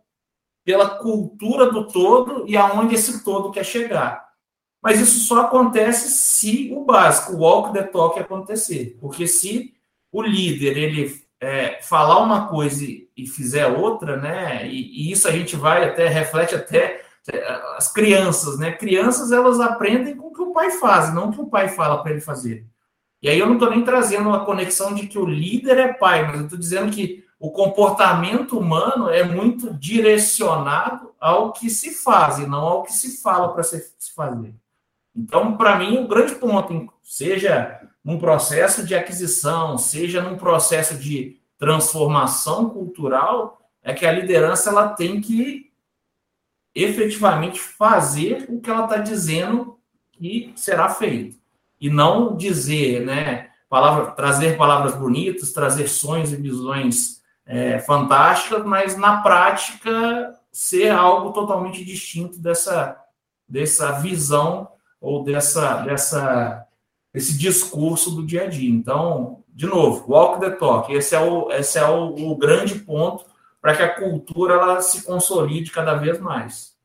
pela 0.64 0.90
cultura 0.90 1.72
do 1.72 1.88
todo 1.88 2.46
e 2.48 2.56
aonde 2.56 2.96
esse 2.96 3.24
todo 3.24 3.52
quer 3.52 3.66
chegar. 3.66 4.31
Mas 4.82 5.00
isso 5.00 5.20
só 5.28 5.42
acontece 5.42 6.10
se 6.10 6.72
o 6.76 6.84
básico, 6.84 7.34
o 7.34 7.40
walk 7.40 7.72
the 7.74 7.84
talk 7.84 8.20
acontecer. 8.20 8.98
Porque 9.00 9.28
se 9.28 9.74
o 10.12 10.22
líder 10.22 10.78
ele 10.78 11.22
é, 11.40 11.80
falar 11.82 12.20
uma 12.20 12.48
coisa 12.48 12.84
e, 12.84 13.28
fizer 13.28 13.68
outra, 13.68 14.18
né? 14.18 14.68
E, 14.68 15.08
e, 15.08 15.12
isso 15.12 15.28
a 15.28 15.32
gente 15.32 15.56
vai 15.56 15.86
até 15.86 16.08
reflete 16.08 16.56
até 16.56 17.02
as 17.78 17.92
crianças, 17.92 18.58
né? 18.58 18.72
Crianças 18.72 19.32
elas 19.32 19.60
aprendem 19.60 20.16
com 20.16 20.28
o 20.28 20.34
que 20.34 20.42
o 20.42 20.52
pai 20.52 20.72
faz, 20.72 21.14
não 21.14 21.30
o 21.30 21.32
que 21.32 21.42
o 21.42 21.48
pai 21.48 21.70
fala 21.70 22.02
para 22.02 22.12
ele 22.12 22.22
fazer. 22.22 22.66
E 23.22 23.30
aí 23.30 23.38
eu 23.38 23.46
não 23.46 23.54
estou 23.54 23.70
nem 23.70 23.84
trazendo 23.84 24.34
a 24.34 24.44
conexão 24.44 24.96
de 24.96 25.06
que 25.06 25.20
o 25.20 25.26
líder 25.26 25.78
é 25.78 25.94
pai, 25.94 26.26
mas 26.26 26.38
eu 26.38 26.44
estou 26.46 26.58
dizendo 26.58 26.92
que 26.92 27.24
o 27.40 27.52
comportamento 27.52 28.58
humano 28.58 29.10
é 29.10 29.24
muito 29.24 29.74
direcionado 29.74 31.12
ao 31.20 31.54
que 31.54 31.70
se 31.70 31.92
faz 31.92 32.40
e 32.40 32.48
não 32.48 32.60
ao 32.60 32.84
que 32.84 32.94
se 32.94 33.22
fala 33.22 33.54
para 33.54 33.64
se 33.64 33.84
fazer. 34.16 34.54
Então, 35.16 35.58
para 35.58 35.78
mim, 35.78 36.00
o 36.00 36.08
grande 36.08 36.36
ponto, 36.36 36.92
seja 37.04 37.82
num 38.04 38.18
processo 38.18 38.86
de 38.86 38.96
aquisição, 38.96 39.78
seja 39.78 40.22
num 40.22 40.38
processo 40.38 40.98
de 40.98 41.40
transformação 41.58 42.70
cultural, 42.70 43.62
é 43.84 43.94
que 43.94 44.06
a 44.06 44.12
liderança 44.12 44.70
ela 44.70 44.90
tem 44.90 45.22
que 45.22 45.72
efetivamente 46.74 47.60
fazer 47.60 48.46
o 48.50 48.62
que 48.62 48.70
ela 48.70 48.86
está 48.86 48.98
dizendo 48.98 49.78
que 50.12 50.54
será 50.56 50.90
feito. 50.90 51.38
E 51.80 51.90
não 51.90 52.36
dizer, 52.36 53.06
né, 53.06 53.50
palavra, 53.68 54.12
trazer 54.12 54.58
palavras 54.58 54.96
bonitas, 54.96 55.52
trazer 55.52 55.88
sonhos 55.88 56.32
e 56.32 56.36
visões 56.36 57.22
é, 57.46 57.80
fantásticas, 57.80 58.64
mas 58.64 58.96
na 58.96 59.22
prática 59.22 60.34
ser 60.52 60.90
algo 60.90 61.32
totalmente 61.32 61.84
distinto 61.84 62.40
dessa, 62.40 62.98
dessa 63.48 63.94
visão 64.00 64.70
ou 65.02 65.24
dessa, 65.24 65.78
dessa, 65.82 66.68
desse 67.12 67.36
discurso 67.38 68.12
do 68.12 68.26
dia 68.26 68.44
a 68.44 68.48
dia. 68.48 68.70
Então, 68.70 69.44
de 69.50 69.66
novo, 69.66 70.06
walk 70.12 70.40
the 70.40 70.52
talk. 70.52 70.94
Esse 70.94 71.16
é 71.16 71.20
o, 71.20 71.52
esse 71.52 71.80
é 71.80 71.86
o, 71.86 72.32
o 72.32 72.38
grande 72.38 72.76
ponto 72.76 73.26
para 73.60 73.76
que 73.76 73.84
a 73.84 73.96
cultura 73.96 74.54
ela 74.54 74.82
se 74.82 75.04
consolide 75.04 75.72
cada 75.72 75.96
vez 75.96 76.20
mais. 76.20 76.76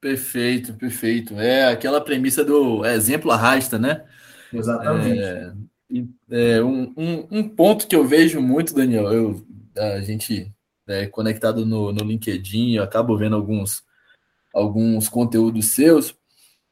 Perfeito, 0.00 0.74
perfeito. 0.74 1.34
É 1.38 1.66
aquela 1.66 2.00
premissa 2.00 2.44
do 2.44 2.84
exemplo 2.84 3.30
arrasta, 3.30 3.78
né? 3.78 4.04
Exatamente. 4.52 5.20
É, 5.20 5.52
é 6.30 6.62
um, 6.62 6.92
um, 6.96 7.28
um, 7.30 7.48
ponto 7.48 7.86
que 7.86 7.96
eu 7.96 8.06
vejo 8.06 8.40
muito, 8.40 8.74
Daniel, 8.74 9.12
eu, 9.12 9.46
a 9.76 10.00
gente 10.00 10.52
é 10.86 11.06
conectado 11.06 11.64
no, 11.64 11.92
no 11.92 12.04
LinkedIn, 12.04 12.74
eu 12.74 12.82
acabo 12.82 13.16
vendo 13.16 13.34
alguns, 13.34 13.82
alguns 14.54 15.08
conteúdos 15.08 15.66
seus, 15.66 16.14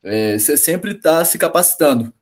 é, 0.04 0.38
você 0.38 0.56
sempre 0.56 0.92
está 0.92 1.24
se 1.24 1.38
capacitando. 1.38 2.12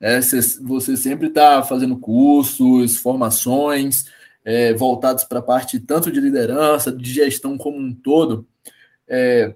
É, 0.00 0.20
você, 0.20 0.40
você 0.62 0.96
sempre 0.96 1.28
está 1.28 1.62
fazendo 1.62 1.98
cursos, 1.98 2.96
formações, 2.96 4.06
é, 4.44 4.74
voltados 4.74 5.24
para 5.24 5.38
a 5.38 5.42
parte 5.42 5.78
tanto 5.78 6.10
de 6.10 6.20
liderança, 6.20 6.90
de 6.90 7.12
gestão 7.12 7.56
como 7.56 7.78
um 7.78 7.94
todo. 7.94 8.48
É, 9.06 9.54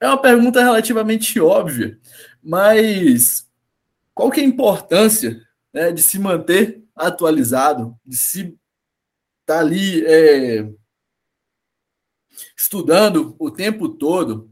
é 0.00 0.06
uma 0.06 0.20
pergunta 0.20 0.62
relativamente 0.62 1.40
óbvia, 1.40 1.98
mas 2.42 3.48
qual 4.14 4.30
que 4.30 4.40
é 4.40 4.44
a 4.44 4.46
importância 4.46 5.40
né, 5.72 5.92
de 5.92 6.02
se 6.02 6.18
manter 6.18 6.84
atualizado, 6.94 7.96
de 8.04 8.16
se 8.16 8.40
estar 8.40 8.58
tá 9.46 9.60
ali 9.60 10.04
é, 10.06 10.68
estudando 12.56 13.34
o 13.38 13.50
tempo 13.50 13.88
todo 13.88 14.50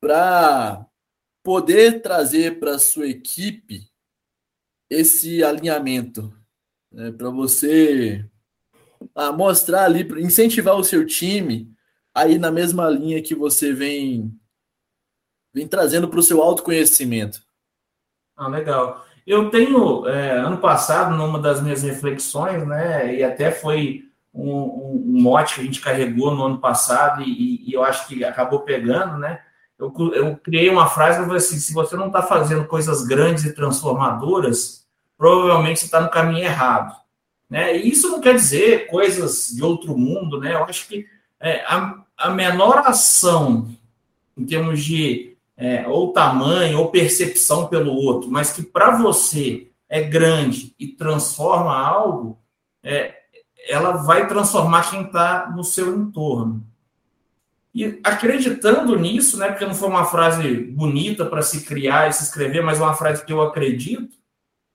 para 0.00 0.85
poder 1.46 2.02
trazer 2.02 2.58
para 2.58 2.76
sua 2.76 3.06
equipe 3.06 3.88
esse 4.90 5.44
alinhamento, 5.44 6.36
né, 6.90 7.12
para 7.12 7.30
você 7.30 8.28
a 9.14 9.30
mostrar 9.30 9.84
ali, 9.84 10.02
incentivar 10.20 10.74
o 10.74 10.82
seu 10.82 11.06
time 11.06 11.72
aí 12.12 12.36
na 12.36 12.50
mesma 12.50 12.90
linha 12.90 13.22
que 13.22 13.32
você 13.32 13.72
vem 13.72 14.36
vem 15.54 15.68
trazendo 15.68 16.08
para 16.08 16.18
o 16.18 16.22
seu 16.22 16.42
autoconhecimento. 16.42 17.40
Ah, 18.36 18.48
legal. 18.48 19.06
Eu 19.24 19.48
tenho, 19.48 20.04
é, 20.08 20.38
ano 20.38 20.58
passado, 20.58 21.16
numa 21.16 21.38
das 21.38 21.62
minhas 21.62 21.84
reflexões, 21.84 22.66
né, 22.66 23.14
e 23.14 23.22
até 23.22 23.52
foi 23.52 24.10
um, 24.34 24.50
um, 24.50 25.04
um 25.06 25.22
mote 25.22 25.54
que 25.54 25.60
a 25.60 25.64
gente 25.64 25.80
carregou 25.80 26.34
no 26.34 26.44
ano 26.44 26.58
passado, 26.58 27.22
e, 27.22 27.70
e 27.70 27.72
eu 27.72 27.84
acho 27.84 28.08
que 28.08 28.24
acabou 28.24 28.62
pegando, 28.62 29.16
né? 29.16 29.45
Eu, 29.78 29.92
eu 30.14 30.36
criei 30.36 30.70
uma 30.70 30.88
frase 30.88 31.18
que 31.18 31.24
falei 31.24 31.38
assim: 31.38 31.58
se 31.58 31.72
você 31.72 31.96
não 31.96 32.06
está 32.06 32.22
fazendo 32.22 32.66
coisas 32.66 33.04
grandes 33.04 33.44
e 33.44 33.54
transformadoras, 33.54 34.86
provavelmente 35.16 35.80
você 35.80 35.86
está 35.86 36.00
no 36.00 36.10
caminho 36.10 36.44
errado. 36.44 36.96
Né? 37.48 37.76
E 37.76 37.90
isso 37.90 38.10
não 38.10 38.20
quer 38.20 38.34
dizer 38.34 38.88
coisas 38.88 39.48
de 39.54 39.62
outro 39.62 39.96
mundo, 39.96 40.40
né? 40.40 40.54
Eu 40.54 40.64
acho 40.64 40.88
que 40.88 41.06
é, 41.40 41.60
a, 41.66 42.02
a 42.16 42.30
menor 42.30 42.78
ação 42.78 43.68
em 44.36 44.44
termos 44.44 44.84
de 44.84 45.36
é, 45.56 45.86
ou 45.88 46.12
tamanho 46.12 46.78
ou 46.78 46.90
percepção 46.90 47.66
pelo 47.68 47.92
outro, 47.92 48.30
mas 48.30 48.52
que 48.52 48.62
para 48.62 48.96
você 48.96 49.70
é 49.88 50.02
grande 50.02 50.74
e 50.78 50.88
transforma 50.88 51.74
algo, 51.74 52.38
é, 52.82 53.14
ela 53.68 53.92
vai 53.92 54.26
transformar 54.28 54.90
quem 54.90 55.02
está 55.02 55.50
no 55.50 55.64
seu 55.64 55.96
entorno. 55.96 56.64
E 57.76 58.00
acreditando 58.02 58.98
nisso, 58.98 59.36
né, 59.36 59.48
porque 59.48 59.66
não 59.66 59.74
foi 59.74 59.90
uma 59.90 60.06
frase 60.06 60.54
bonita 60.54 61.26
para 61.26 61.42
se 61.42 61.66
criar 61.66 62.08
e 62.08 62.12
se 62.14 62.22
escrever, 62.22 62.62
mas 62.62 62.80
uma 62.80 62.94
frase 62.94 63.22
que 63.22 63.30
eu 63.30 63.42
acredito, 63.42 64.16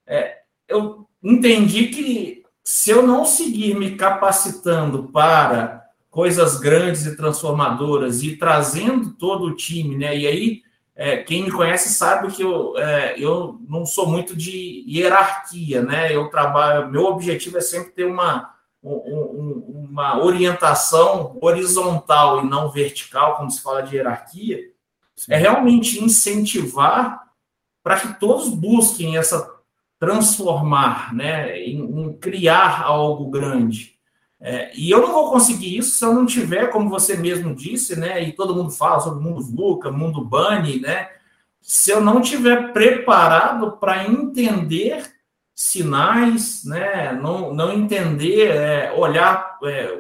é, 0.06 0.42
eu 0.68 1.08
entendi 1.24 1.88
que 1.88 2.44
se 2.64 2.92
eu 2.92 3.02
não 3.02 3.26
seguir 3.26 3.76
me 3.76 3.96
capacitando 3.96 5.06
para 5.06 5.84
coisas 6.12 6.60
grandes 6.60 7.08
e 7.08 7.18
transformadoras 7.18 8.22
e 8.22 8.38
trazendo 8.38 9.14
todo 9.14 9.46
o 9.46 9.56
time, 9.56 9.98
né, 9.98 10.16
e 10.16 10.28
aí 10.28 10.62
é, 10.96 11.18
quem 11.24 11.46
me 11.46 11.52
conhece 11.52 11.90
sabe 11.90 12.32
que 12.32 12.44
eu, 12.44 12.78
é, 12.78 13.16
eu 13.18 13.60
não 13.68 13.84
sou 13.84 14.06
muito 14.06 14.36
de 14.38 14.86
hierarquia, 14.88 15.82
né? 15.82 16.16
Eu 16.16 16.30
trabalho, 16.30 16.92
meu 16.92 17.06
objetivo 17.06 17.58
é 17.58 17.62
sempre 17.62 17.94
ter 17.94 18.04
uma, 18.04 18.54
um, 18.84 19.86
uma 19.90 20.18
orientação 20.24 21.38
horizontal 21.42 22.44
e 22.44 22.50
não 22.50 22.72
vertical, 22.72 23.38
quando 23.38 23.52
se 23.52 23.62
fala 23.62 23.82
de 23.82 23.96
hierarquia. 23.96 24.72
Sim. 25.16 25.34
é 25.34 25.38
realmente 25.38 26.04
incentivar 26.04 27.22
para 27.84 28.00
que 28.00 28.20
todos 28.20 28.50
busquem 28.50 29.18
essa 29.18 29.62
transformar, 30.00 31.14
né, 31.14 31.60
em, 31.60 31.80
em 31.80 32.14
criar 32.14 32.82
algo 32.82 33.30
grande. 33.30 33.94
É, 34.40 34.76
e 34.76 34.90
eu 34.90 35.00
não 35.00 35.14
vou 35.14 35.30
conseguir 35.30 35.78
isso 35.78 35.92
se 35.92 36.04
eu 36.04 36.12
não 36.12 36.26
tiver, 36.26 36.72
como 36.72 36.90
você 36.90 37.16
mesmo 37.16 37.54
disse, 37.54 37.96
né, 37.96 38.24
e 38.24 38.32
todo 38.32 38.56
mundo 38.56 38.72
fala 38.72 39.00
sobre 39.00 39.20
o 39.20 39.22
mundo 39.22 39.44
VUCA, 39.44 39.92
mundo 39.92 40.26
Bunny, 40.26 40.80
né, 40.80 41.08
se 41.62 41.92
eu 41.92 42.02
não 42.02 42.20
tiver 42.20 42.74
preparado 42.74 43.74
para 43.74 44.08
entender 44.08 45.06
sinais, 45.54 46.64
né, 46.66 47.14
não, 47.14 47.54
não 47.54 47.72
entender, 47.72 48.48
é, 48.50 48.92
olhar, 48.94 49.58
é, 49.64 49.94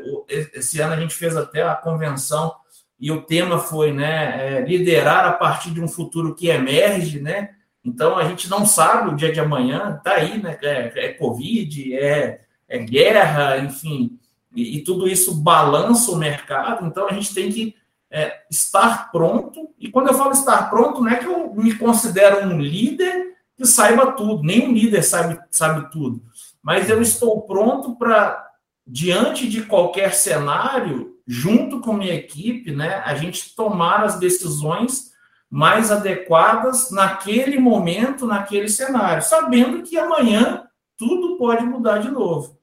esse 0.53 0.79
ano 0.81 0.93
a 0.93 1.00
gente 1.00 1.13
fez 1.13 1.36
até 1.38 1.62
a 1.62 1.75
convenção 1.75 2.53
e 3.00 3.12
o 3.12 3.22
tema 3.22 3.60
foi, 3.60 3.91
né, 3.91 4.58
é, 4.58 4.62
liderar 4.62 5.25
a 5.25 5.34
partir 5.34 5.72
de 5.72 5.81
um 5.81 5.88
futuro 5.88 6.36
que 6.36 6.48
emerge, 6.48 7.20
né, 7.20 7.51
então 7.84 8.17
a 8.17 8.24
gente 8.24 8.50
não 8.50 8.65
sabe 8.65 9.10
o 9.10 9.15
dia 9.15 9.31
de 9.31 9.39
amanhã, 9.39 10.00
tá 10.03 10.13
aí, 10.13 10.41
né, 10.41 10.58
é, 10.62 10.91
é 10.96 11.13
Covid, 11.13 11.96
é, 11.96 12.41
é 12.67 12.77
guerra, 12.79 13.58
enfim, 13.58 14.17
e, 14.55 14.77
e, 14.77 14.84
tudo 14.84 15.08
isso 15.08 15.41
balança 15.41 16.12
o 16.12 16.17
mercado, 16.17 16.86
então 16.86 17.08
a 17.08 17.13
gente 17.13 17.34
tem 17.34 17.50
que 17.51 17.75
é, 18.12 18.41
estar 18.51 19.10
pronto. 19.10 19.70
E 19.79 19.89
quando 19.89 20.10
eu 20.10 20.13
falo 20.13 20.31
estar 20.31 20.70
pronto, 20.70 21.01
não 21.01 21.10
é 21.10 21.15
que 21.15 21.25
eu 21.25 21.53
me 21.55 21.74
considero 21.75 22.46
um 22.46 22.60
líder 22.60 23.38
que 23.58 23.65
saiba 23.65 24.13
tudo, 24.13 24.43
nenhum 24.43 24.74
líder 24.74 25.03
sabe, 25.03 25.39
sabe 25.50 25.91
tudo, 25.91 26.24
mas 26.62 26.89
eu 26.89 27.01
estou 27.01 27.41
pronto 27.41 27.96
para, 27.96 28.50
diante 28.86 29.48
de 29.48 29.63
qualquer 29.63 30.13
cenário, 30.13 31.17
junto 31.27 31.79
com 31.79 31.93
minha 31.93 32.13
equipe, 32.13 32.72
né, 32.72 33.01
a 33.05 33.15
gente 33.15 33.55
tomar 33.55 34.03
as 34.03 34.20
decisões 34.20 35.12
mais 35.50 35.91
adequadas 35.91 36.91
naquele 36.91 37.60
momento, 37.60 38.25
naquele 38.25 38.70
cenário, 38.70 39.22
sabendo 39.22 39.84
que 39.84 39.98
amanhã 39.98 40.65
tudo 40.98 41.38
pode 41.38 41.65
mudar 41.65 41.98
de 41.98 42.10
novo. 42.10 42.58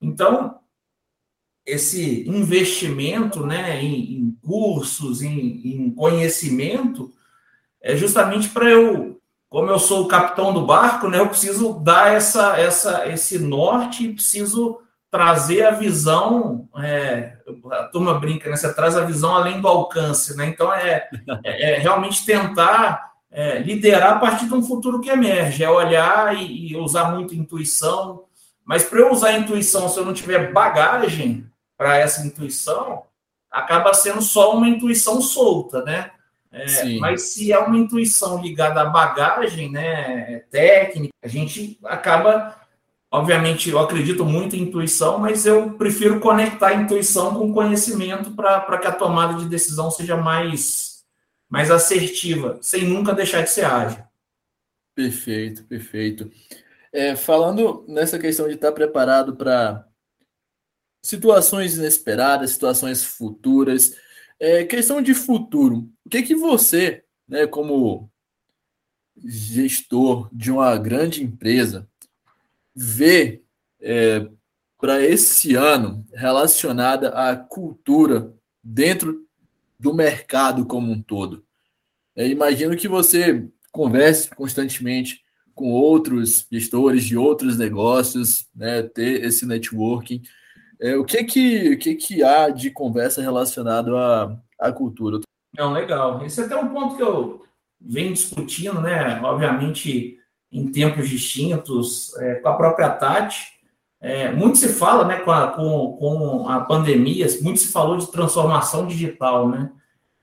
Então, 0.00 0.58
esse 1.66 2.28
investimento 2.28 3.46
né, 3.46 3.82
em, 3.82 4.18
em 4.18 4.38
cursos, 4.42 5.22
em, 5.22 5.60
em, 5.64 5.90
conhecimento, 5.90 7.12
é 7.80 7.96
justamente 7.96 8.48
para 8.48 8.70
eu, 8.70 9.20
como 9.52 9.70
eu 9.70 9.78
sou 9.78 10.04
o 10.04 10.08
capitão 10.08 10.54
do 10.54 10.64
barco, 10.64 11.08
né, 11.08 11.18
eu 11.18 11.28
preciso 11.28 11.74
dar 11.74 12.14
essa, 12.14 12.58
essa, 12.58 13.06
esse 13.06 13.38
norte, 13.38 14.08
preciso 14.08 14.80
trazer 15.10 15.66
a 15.66 15.72
visão, 15.72 16.66
é, 16.78 17.36
a 17.70 17.84
turma 17.84 18.14
brinca, 18.18 18.48
né, 18.48 18.56
você 18.56 18.72
traz 18.72 18.96
a 18.96 19.04
visão 19.04 19.36
além 19.36 19.60
do 19.60 19.68
alcance, 19.68 20.34
né, 20.34 20.46
então 20.46 20.72
é, 20.72 21.06
é, 21.44 21.74
é 21.74 21.78
realmente 21.78 22.24
tentar 22.24 23.12
é, 23.30 23.58
liderar 23.58 24.14
a 24.14 24.18
partir 24.18 24.46
de 24.46 24.54
um 24.54 24.62
futuro 24.62 25.02
que 25.02 25.10
emerge, 25.10 25.62
é 25.62 25.68
olhar 25.68 26.34
e, 26.34 26.72
e 26.72 26.76
usar 26.78 27.12
muito 27.12 27.34
intuição, 27.34 28.24
mas 28.64 28.84
para 28.84 29.00
eu 29.00 29.12
usar 29.12 29.28
a 29.28 29.38
intuição, 29.38 29.86
se 29.86 29.98
eu 29.98 30.06
não 30.06 30.14
tiver 30.14 30.50
bagagem, 30.50 31.46
para 31.76 31.98
essa 31.98 32.26
intuição, 32.26 33.02
acaba 33.50 33.92
sendo 33.92 34.22
só 34.22 34.56
uma 34.56 34.68
intuição 34.68 35.20
solta, 35.20 35.82
né? 35.82 36.10
É, 36.52 36.98
mas 36.98 37.32
se 37.32 37.50
é 37.50 37.58
uma 37.58 37.78
intuição 37.78 38.40
ligada 38.42 38.82
à 38.82 38.84
bagagem, 38.84 39.70
né, 39.70 40.40
técnica, 40.50 41.14
a 41.22 41.26
gente 41.26 41.78
acaba, 41.82 42.60
obviamente, 43.10 43.70
eu 43.70 43.78
acredito 43.78 44.22
muito 44.22 44.54
em 44.54 44.60
intuição, 44.60 45.18
mas 45.18 45.46
eu 45.46 45.72
prefiro 45.78 46.20
conectar 46.20 46.68
a 46.68 46.74
intuição 46.74 47.34
com 47.34 47.54
conhecimento 47.54 48.32
para 48.32 48.78
que 48.78 48.86
a 48.86 48.92
tomada 48.92 49.34
de 49.38 49.48
decisão 49.48 49.90
seja 49.90 50.14
mais, 50.14 51.02
mais 51.48 51.70
assertiva, 51.70 52.58
sem 52.60 52.84
nunca 52.84 53.14
deixar 53.14 53.42
de 53.42 53.50
ser 53.50 53.64
ágil. 53.64 54.04
Perfeito, 54.94 55.64
perfeito. 55.64 56.30
É, 56.92 57.16
falando 57.16 57.82
nessa 57.88 58.18
questão 58.18 58.46
de 58.46 58.56
estar 58.56 58.72
preparado 58.72 59.34
para 59.34 59.86
situações 61.02 61.76
inesperadas, 61.76 62.50
situações 62.50 63.02
futuras. 63.02 63.96
É, 64.42 64.64
questão 64.64 65.00
de 65.00 65.14
futuro. 65.14 65.88
O 66.04 66.10
que 66.10 66.20
que 66.20 66.34
você, 66.34 67.04
né, 67.28 67.46
como 67.46 68.10
gestor 69.16 70.28
de 70.32 70.50
uma 70.50 70.76
grande 70.76 71.22
empresa, 71.22 71.88
vê 72.74 73.40
é, 73.80 74.28
para 74.80 75.00
esse 75.00 75.54
ano 75.54 76.04
relacionada 76.12 77.10
à 77.10 77.36
cultura 77.36 78.34
dentro 78.60 79.24
do 79.78 79.94
mercado 79.94 80.66
como 80.66 80.90
um 80.90 81.00
todo? 81.00 81.46
É, 82.16 82.26
imagino 82.26 82.76
que 82.76 82.88
você 82.88 83.48
converse 83.70 84.28
constantemente 84.30 85.22
com 85.54 85.70
outros 85.70 86.48
gestores 86.50 87.04
de 87.04 87.16
outros 87.16 87.56
negócios, 87.56 88.48
né, 88.52 88.82
ter 88.82 89.22
esse 89.22 89.46
networking. 89.46 90.20
É, 90.82 90.96
o 90.96 91.04
que 91.04 91.22
que, 91.22 91.74
o 91.74 91.78
que 91.78 91.94
que 91.94 92.24
há 92.24 92.48
de 92.48 92.68
conversa 92.68 93.22
relacionado 93.22 93.96
à, 93.96 94.36
à 94.58 94.72
cultura? 94.72 95.20
Não, 95.56 95.72
legal. 95.72 96.24
Esse 96.26 96.40
é 96.40 96.44
até 96.44 96.56
um 96.56 96.68
ponto 96.68 96.96
que 96.96 97.02
eu 97.02 97.44
venho 97.80 98.12
discutindo, 98.12 98.80
né? 98.80 99.20
Obviamente, 99.22 100.18
em 100.50 100.72
tempos 100.72 101.08
distintos, 101.08 102.16
é, 102.18 102.34
com 102.36 102.48
a 102.48 102.56
própria 102.56 102.90
Tati. 102.90 103.52
É, 104.00 104.32
muito 104.32 104.58
se 104.58 104.70
fala, 104.70 105.04
né, 105.04 105.20
com 105.20 105.30
a, 105.30 105.52
com, 105.52 105.96
com 105.96 106.48
a 106.48 106.60
pandemia, 106.62 107.24
muito 107.40 107.60
se 107.60 107.70
falou 107.70 107.96
de 107.96 108.10
transformação 108.10 108.84
digital, 108.84 109.48
né? 109.48 109.70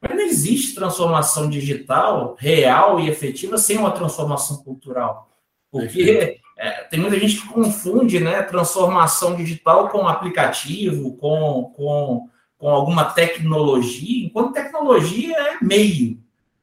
Mas 0.01 0.11
não 0.11 0.21
existe 0.21 0.75
transformação 0.75 1.49
digital 1.49 2.35
real 2.37 2.99
e 2.99 3.09
efetiva 3.09 3.57
sem 3.57 3.77
uma 3.77 3.91
transformação 3.91 4.57
cultural. 4.57 5.29
Porque 5.71 6.41
é, 6.59 6.83
tem 6.83 6.99
muita 6.99 7.17
gente 7.17 7.39
que 7.39 7.47
confunde 7.47 8.19
né, 8.19 8.41
transformação 8.41 9.33
digital 9.33 9.87
com 9.87 10.05
aplicativo, 10.09 11.15
com, 11.15 11.71
com, 11.73 12.27
com 12.57 12.69
alguma 12.69 13.05
tecnologia, 13.05 14.25
enquanto 14.25 14.51
tecnologia 14.51 15.37
é 15.37 15.63
meio. 15.63 16.19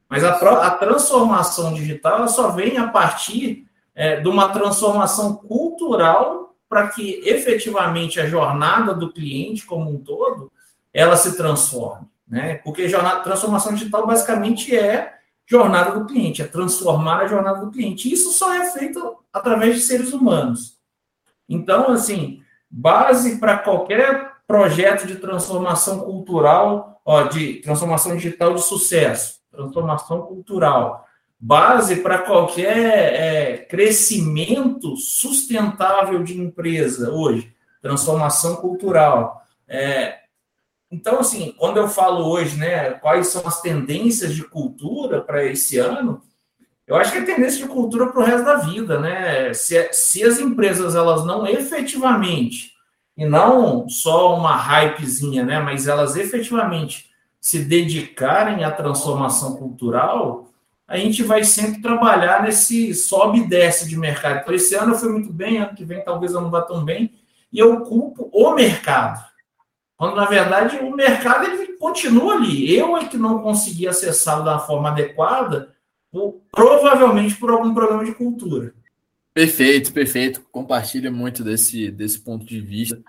Mas 0.07 0.23
a, 0.23 0.35
a 0.35 0.69
transformação 0.69 1.73
digital 1.73 2.27
só 2.27 2.51
vem 2.51 2.77
a 2.77 2.87
partir 2.87 3.65
é, 3.95 4.17
de 4.17 4.29
uma 4.29 4.49
transformação 4.49 5.35
cultural 5.35 6.55
para 6.69 6.89
que 6.89 7.19
efetivamente 7.25 8.19
a 8.19 8.27
jornada 8.27 8.93
do 8.93 9.11
cliente 9.11 9.65
como 9.65 9.89
um 9.89 9.97
todo 9.97 10.51
ela 10.93 11.17
se 11.17 11.35
transforme. 11.35 12.05
Né? 12.27 12.55
Porque 12.63 12.87
jornada, 12.87 13.21
transformação 13.21 13.73
digital 13.73 14.05
basicamente 14.05 14.77
é 14.77 15.16
jornada 15.47 15.97
do 15.97 16.05
cliente, 16.05 16.41
é 16.41 16.45
transformar 16.45 17.21
a 17.21 17.27
jornada 17.27 17.65
do 17.65 17.71
cliente. 17.71 18.11
Isso 18.11 18.31
só 18.31 18.53
é 18.53 18.69
feito 18.71 19.17
através 19.31 19.75
de 19.75 19.81
seres 19.81 20.11
humanos. 20.11 20.77
Então, 21.47 21.89
assim, 21.89 22.41
base 22.69 23.39
para 23.39 23.57
qualquer 23.57 24.33
projeto 24.45 25.07
de 25.07 25.15
transformação 25.15 26.01
cultural, 26.01 27.01
ó, 27.05 27.23
de 27.23 27.55
transformação 27.61 28.15
digital 28.15 28.53
de 28.53 28.61
sucesso, 28.61 29.39
transformação 29.49 30.23
cultural, 30.23 31.05
base 31.39 31.97
para 31.97 32.19
qualquer 32.19 33.13
é, 33.13 33.57
crescimento 33.57 34.97
sustentável 34.97 36.23
de 36.23 36.37
empresa 36.39 37.11
hoje, 37.11 37.53
transformação 37.81 38.57
cultural. 38.57 39.43
É, 39.67 40.26
então, 40.89 41.19
assim, 41.19 41.53
quando 41.57 41.77
eu 41.77 41.87
falo 41.87 42.25
hoje, 42.29 42.57
né, 42.57 42.91
quais 42.91 43.27
são 43.27 43.45
as 43.45 43.61
tendências 43.61 44.33
de 44.33 44.43
cultura 44.43 45.21
para 45.21 45.43
esse 45.45 45.77
ano, 45.77 46.21
eu 46.87 46.95
acho 46.95 47.11
que 47.11 47.17
é 47.17 47.25
tendência 47.25 47.65
de 47.65 47.71
cultura 47.71 48.07
para 48.07 48.21
o 48.21 48.23
resto 48.23 48.45
da 48.45 48.55
vida, 48.55 48.97
né? 48.97 49.53
Se, 49.53 49.91
se 49.91 50.23
as 50.23 50.39
empresas 50.39 50.95
elas 50.95 51.25
não 51.25 51.45
efetivamente, 51.45 52.71
e 53.17 53.25
não 53.25 53.89
só 53.89 54.37
uma 54.37 54.55
hypezinha, 54.55 55.43
né, 55.43 55.59
mas 55.59 55.87
elas 55.87 56.15
efetivamente 56.15 57.09
se 57.41 57.59
dedicarem 57.59 58.63
à 58.63 58.71
transformação 58.71 59.57
cultural, 59.57 60.51
a 60.87 60.97
gente 60.97 61.23
vai 61.23 61.43
sempre 61.43 61.81
trabalhar 61.81 62.43
nesse 62.43 62.93
sobe 62.93 63.39
e 63.39 63.47
desce 63.47 63.89
de 63.89 63.97
mercado. 63.97 64.39
Então, 64.41 64.53
esse 64.53 64.73
ano 64.75 64.93
eu 64.93 64.99
fui 64.99 65.09
muito 65.09 65.33
bem, 65.33 65.57
ano 65.57 65.75
que 65.75 65.83
vem 65.83 66.03
talvez 66.03 66.31
eu 66.31 66.39
não 66.39 66.49
vá 66.49 66.61
tão 66.61 66.85
bem, 66.85 67.13
e 67.51 67.59
eu 67.59 67.81
culpo 67.81 68.29
o 68.31 68.53
mercado. 68.53 69.25
Quando, 69.97 70.15
na 70.15 70.25
verdade, 70.25 70.77
o 70.77 70.95
mercado 70.95 71.47
ele 71.47 71.73
continua 71.73 72.35
ali. 72.35 72.73
Eu 72.75 72.95
é 72.95 73.05
que 73.05 73.17
não 73.17 73.41
consegui 73.41 73.87
acessá-lo 73.87 74.45
da 74.45 74.59
forma 74.59 74.89
adequada, 74.89 75.73
provavelmente 76.51 77.35
por 77.35 77.49
algum 77.49 77.73
problema 77.73 78.05
de 78.05 78.13
cultura. 78.13 78.73
Perfeito, 79.33 79.91
perfeito. 79.91 80.41
Compartilha 80.51 81.11
muito 81.11 81.43
desse, 81.43 81.89
desse 81.89 82.19
ponto 82.19 82.45
de 82.45 82.59
vista. 82.59 83.01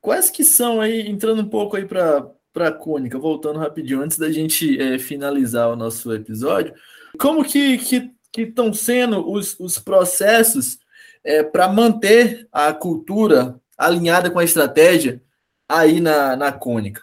Quais 0.00 0.30
que 0.30 0.44
são 0.44 0.80
aí, 0.80 1.00
entrando 1.08 1.42
um 1.42 1.48
pouco 1.48 1.76
aí 1.76 1.84
para 1.84 2.30
a 2.56 2.72
Cônica, 2.72 3.18
voltando 3.18 3.58
rapidinho, 3.58 4.00
antes 4.00 4.18
da 4.18 4.30
gente 4.30 4.80
é, 4.80 4.98
finalizar 4.98 5.68
o 5.68 5.76
nosso 5.76 6.12
episódio, 6.12 6.74
como 7.18 7.44
que 7.44 7.80
estão 8.36 8.70
que, 8.70 8.76
sendo 8.76 9.28
os, 9.28 9.58
os 9.58 9.78
processos 9.78 10.78
é, 11.24 11.42
para 11.42 11.68
manter 11.68 12.46
a 12.52 12.72
cultura 12.72 13.58
alinhada 13.76 14.30
com 14.30 14.38
a 14.38 14.44
estratégia 14.44 15.20
aí 15.68 16.00
na, 16.00 16.36
na 16.36 16.52
Cônica? 16.52 17.02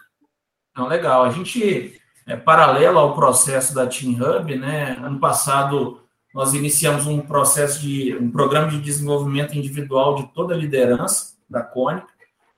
Não, 0.76 0.88
legal. 0.88 1.24
A 1.24 1.30
gente 1.30 2.00
é, 2.26 2.36
paralelo 2.36 2.98
ao 2.98 3.14
processo 3.14 3.74
da 3.74 3.86
Team 3.86 4.12
Hub, 4.12 4.56
né? 4.56 4.96
Ano 5.02 5.18
passado 5.18 6.02
nós 6.34 6.54
iniciamos 6.54 7.06
um 7.06 7.20
processo 7.20 7.80
de 7.80 8.16
um 8.16 8.30
programa 8.30 8.68
de 8.68 8.80
desenvolvimento 8.80 9.56
individual 9.56 10.14
de 10.14 10.32
toda 10.32 10.54
a 10.54 10.56
liderança 10.56 11.34
da 11.48 11.62
Cônica, 11.62 12.08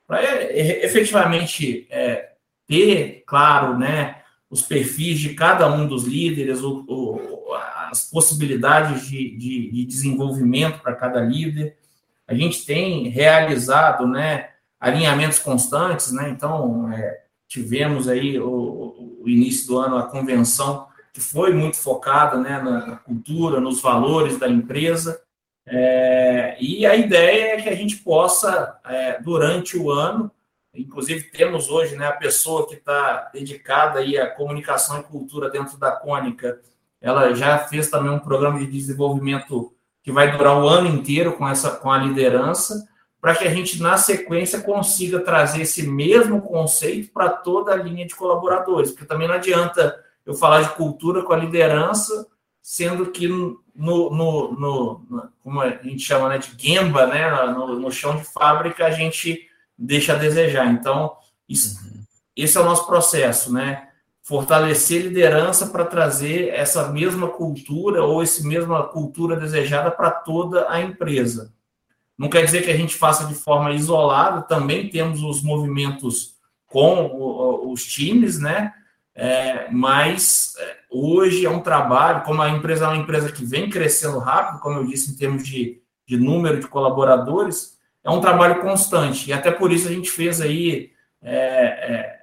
para 0.06 0.22
é, 0.22 0.44
é, 0.44 0.86
efetivamente 0.86 1.86
é, 1.90 2.34
ter, 2.68 3.24
claro, 3.26 3.76
né, 3.76 4.22
os 4.48 4.62
perfis 4.62 5.18
de 5.18 5.34
cada 5.34 5.66
um 5.72 5.88
dos 5.88 6.04
líderes, 6.04 6.62
o, 6.62 6.84
o, 6.86 7.54
as 7.90 8.08
possibilidades 8.08 9.08
de, 9.08 9.36
de, 9.36 9.70
de 9.72 9.84
desenvolvimento 9.84 10.80
para 10.80 10.94
cada 10.94 11.20
líder. 11.20 11.76
A 12.28 12.34
gente 12.34 12.64
tem 12.64 13.08
realizado, 13.08 14.06
né, 14.06 14.50
alinhamentos 14.85 15.38
constantes, 15.38 16.12
né? 16.12 16.29
Então, 16.29 16.92
é, 16.92 17.23
tivemos 17.49 18.07
aí 18.07 18.38
o, 18.38 19.23
o, 19.23 19.29
início 19.29 19.66
do 19.66 19.79
ano 19.79 19.97
a 19.97 20.03
convenção 20.03 20.87
que 21.11 21.20
foi 21.20 21.55
muito 21.55 21.79
focada 21.79 22.37
né, 22.37 22.61
na, 22.61 22.97
cultura, 22.97 23.61
nos 23.61 23.81
valores 23.81 24.38
da 24.38 24.47
empresa. 24.47 25.18
É, 25.66 26.57
e 26.61 26.85
a 26.85 26.94
ideia 26.94 27.55
é 27.55 27.62
que 27.62 27.68
a 27.68 27.75
gente 27.75 27.97
possa, 27.97 28.79
é, 28.85 29.23
durante 29.23 29.79
o 29.79 29.90
ano, 29.90 30.31
inclusive 30.75 31.31
temos 31.31 31.70
hoje 31.70 31.97
né, 31.97 32.07
a 32.07 32.12
pessoa 32.12 32.68
que 32.68 32.75
está 32.75 33.31
dedicada 33.33 34.01
aí 34.01 34.18
à 34.18 34.29
comunicação 34.29 35.01
e 35.01 35.05
cultura 35.05 35.49
dentro 35.49 35.79
da 35.79 35.92
Cônica, 35.92 36.61
ela 37.01 37.33
já 37.33 37.59
fez 37.59 37.88
também 37.88 38.12
um 38.12 38.18
programa 38.18 38.59
de 38.59 38.66
desenvolvimento 38.66 39.73
que 40.03 40.12
vai 40.12 40.37
durar 40.37 40.62
o 40.62 40.68
ano 40.68 40.88
inteiro 40.88 41.33
com 41.33 41.49
essa 41.49 41.70
com 41.70 41.90
a 41.90 41.97
liderança 41.97 42.87
para 43.24 43.34
que 43.34 43.46
a 43.46 43.50
gente, 43.50 43.80
na 43.80 43.96
sequência, 43.96 44.60
consiga 44.60 45.18
trazer 45.18 45.62
esse 45.62 45.82
mesmo 45.88 46.42
conceito 46.42 47.10
para 47.10 47.30
toda 47.30 47.72
a 47.72 47.76
linha 47.76 48.06
de 48.06 48.14
colaboradores, 48.14 48.90
porque 48.90 49.06
também 49.06 49.26
não 49.26 49.34
adianta 49.34 49.98
eu 50.26 50.34
falar 50.34 50.60
de 50.60 50.74
cultura 50.74 51.22
com 51.22 51.32
a 51.32 51.38
liderança, 51.38 52.26
sendo 52.60 53.06
que 53.06 53.26
no, 53.26 53.62
no, 53.74 54.52
no 54.52 55.30
como 55.42 55.62
a 55.62 55.70
gente 55.70 56.00
chama 56.00 56.28
né, 56.28 56.37
de 56.37 56.52
gemba, 56.58 57.06
né, 57.06 57.30
no, 57.46 57.80
no, 57.80 57.90
chão 57.90 58.14
de 58.14 58.24
fábrica, 58.24 58.84
a 58.84 58.90
gente 58.90 59.48
deixa 59.78 60.12
a 60.12 60.18
desejar. 60.18 60.66
Então, 60.66 61.16
isso, 61.48 61.82
uhum. 61.82 62.02
esse 62.37 62.58
é 62.58 62.60
o 62.60 62.64
nosso 62.64 62.87
processo, 62.87 63.50
né? 63.50 63.88
Fortalecer 64.22 65.00
liderança 65.00 65.68
para 65.68 65.87
trazer 65.87 66.48
essa 66.48 66.88
mesma 66.88 67.28
cultura 67.28 68.04
ou 68.04 68.22
essa 68.22 68.46
mesma 68.46 68.82
cultura 68.82 69.34
desejada 69.34 69.90
para 69.90 70.10
toda 70.10 70.70
a 70.70 70.82
empresa. 70.82 71.54
Não 72.18 72.29
quer 72.29 72.44
dizer 72.44 72.62
que 72.62 72.70
a 72.70 72.77
gente 72.77 72.94
faça 72.94 73.27
de 73.27 73.35
forma 73.35 73.72
isolada, 73.72 74.42
também 74.42 74.88
temos 74.88 75.22
os 75.22 75.42
movimentos 75.42 76.35
com 76.66 77.70
os 77.70 77.85
times, 77.85 78.38
né? 78.38 78.72
É, 79.16 79.70
mas 79.70 80.55
é, 80.59 80.77
hoje 80.90 81.46
é 81.46 81.50
um 81.50 81.61
trabalho, 81.61 82.24
como 82.24 82.42
a 82.42 82.50
empresa 82.50 82.85
é 82.85 82.88
uma 82.88 82.96
empresa 82.96 83.31
que 83.31 83.44
vem 83.44 83.70
crescendo 83.70 84.18
rápido, 84.18 84.61
como 84.61 84.81
eu 84.81 84.87
disse, 84.87 85.12
em 85.12 85.16
termos 85.16 85.46
de, 85.46 85.81
de 86.07 86.16
número 86.16 86.59
de 86.59 86.66
colaboradores, 86.66 87.79
é 88.03 88.11
um 88.11 88.20
trabalho 88.20 88.61
constante. 88.61 89.31
E 89.31 89.33
até 89.33 89.53
por 89.53 89.72
isso 89.72 89.87
a 89.87 89.92
gente 89.92 90.11
fez 90.11 90.40
aí 90.40 90.90
é, 91.22 91.37
é, 91.37 92.20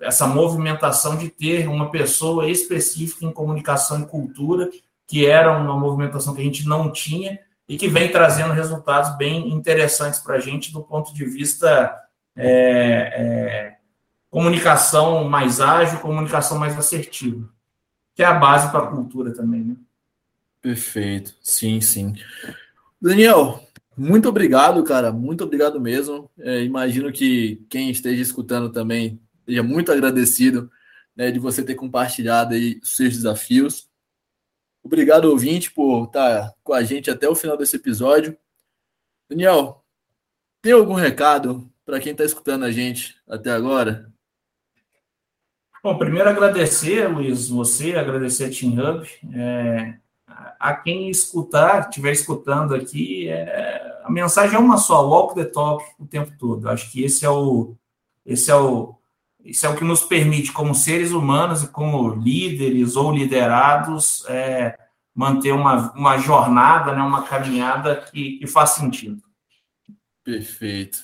essa 0.00 0.26
movimentação 0.26 1.16
de 1.16 1.28
ter 1.28 1.68
uma 1.68 1.90
pessoa 1.90 2.48
específica 2.48 3.26
em 3.26 3.32
comunicação 3.32 4.00
e 4.00 4.06
cultura, 4.06 4.70
que 5.06 5.26
era 5.26 5.56
uma 5.58 5.78
movimentação 5.78 6.34
que 6.34 6.40
a 6.40 6.44
gente 6.44 6.66
não 6.66 6.90
tinha, 6.90 7.38
e 7.70 7.76
que 7.76 7.86
vem 7.86 8.10
trazendo 8.10 8.52
resultados 8.52 9.16
bem 9.16 9.52
interessantes 9.52 10.18
para 10.18 10.34
a 10.34 10.40
gente 10.40 10.72
do 10.72 10.82
ponto 10.82 11.14
de 11.14 11.24
vista 11.24 11.96
é, 12.34 12.44
é, 12.44 13.76
comunicação 14.28 15.22
mais 15.28 15.60
ágil, 15.60 16.00
comunicação 16.00 16.58
mais 16.58 16.76
assertiva, 16.76 17.48
que 18.12 18.24
é 18.24 18.26
a 18.26 18.34
base 18.34 18.72
para 18.72 18.80
a 18.80 18.86
cultura 18.88 19.32
também, 19.32 19.60
né? 19.62 19.76
Perfeito, 20.60 21.32
sim, 21.40 21.80
sim. 21.80 22.16
Daniel, 23.00 23.62
muito 23.96 24.28
obrigado, 24.28 24.82
cara, 24.82 25.12
muito 25.12 25.44
obrigado 25.44 25.80
mesmo. 25.80 26.28
É, 26.40 26.64
imagino 26.64 27.12
que 27.12 27.64
quem 27.70 27.88
esteja 27.88 28.20
escutando 28.20 28.70
também 28.70 29.20
esteja 29.42 29.62
muito 29.62 29.92
agradecido 29.92 30.68
né, 31.14 31.30
de 31.30 31.38
você 31.38 31.62
ter 31.62 31.76
compartilhado 31.76 32.52
aí 32.52 32.80
seus 32.82 33.14
desafios. 33.14 33.88
Obrigado, 34.82 35.26
ouvinte, 35.26 35.70
por 35.70 36.04
estar 36.04 36.54
com 36.62 36.72
a 36.72 36.82
gente 36.82 37.10
até 37.10 37.28
o 37.28 37.34
final 37.34 37.56
desse 37.56 37.76
episódio. 37.76 38.36
Daniel, 39.28 39.84
tem 40.62 40.72
algum 40.72 40.94
recado 40.94 41.70
para 41.84 42.00
quem 42.00 42.12
está 42.12 42.24
escutando 42.24 42.64
a 42.64 42.70
gente 42.70 43.16
até 43.28 43.50
agora? 43.50 44.10
Bom, 45.82 45.96
primeiro 45.96 46.28
agradecer, 46.28 47.08
Luiz, 47.08 47.48
você, 47.48 47.94
agradecer 47.96 48.44
a 48.44 48.50
Team 48.50 48.72
Hub. 48.72 49.08
É, 49.34 49.98
a 50.58 50.74
quem 50.74 51.08
escutar, 51.08 51.88
estiver 51.88 52.12
escutando 52.12 52.74
aqui, 52.74 53.28
é, 53.28 54.00
a 54.04 54.10
mensagem 54.10 54.56
é 54.56 54.58
uma 54.58 54.76
só, 54.76 55.08
walk 55.08 55.34
the 55.34 55.44
talk 55.44 55.84
o 55.98 56.06
tempo 56.06 56.32
todo. 56.38 56.68
Acho 56.68 56.90
que 56.92 57.02
esse 57.02 57.24
é 57.24 57.30
o, 57.30 57.74
esse 58.26 58.50
é 58.50 58.54
o, 58.54 58.94
isso 59.44 59.66
é 59.66 59.68
o 59.68 59.76
que 59.76 59.84
nos 59.84 60.02
permite, 60.02 60.52
como 60.52 60.74
seres 60.74 61.12
humanos 61.12 61.62
e 61.62 61.68
como 61.68 62.14
líderes 62.14 62.96
ou 62.96 63.12
liderados, 63.12 64.24
é, 64.28 64.78
manter 65.14 65.52
uma, 65.52 65.92
uma 65.92 66.18
jornada, 66.18 66.94
né, 66.94 67.02
uma 67.02 67.22
caminhada 67.22 67.96
que, 67.96 68.38
que 68.38 68.46
faz 68.46 68.70
sentido. 68.70 69.22
Perfeito. 70.24 70.98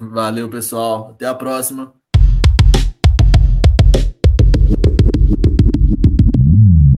Valeu, 0.00 0.48
pessoal. 0.48 1.10
Até 1.10 1.26
a 1.26 1.34
próxima. 1.34 1.92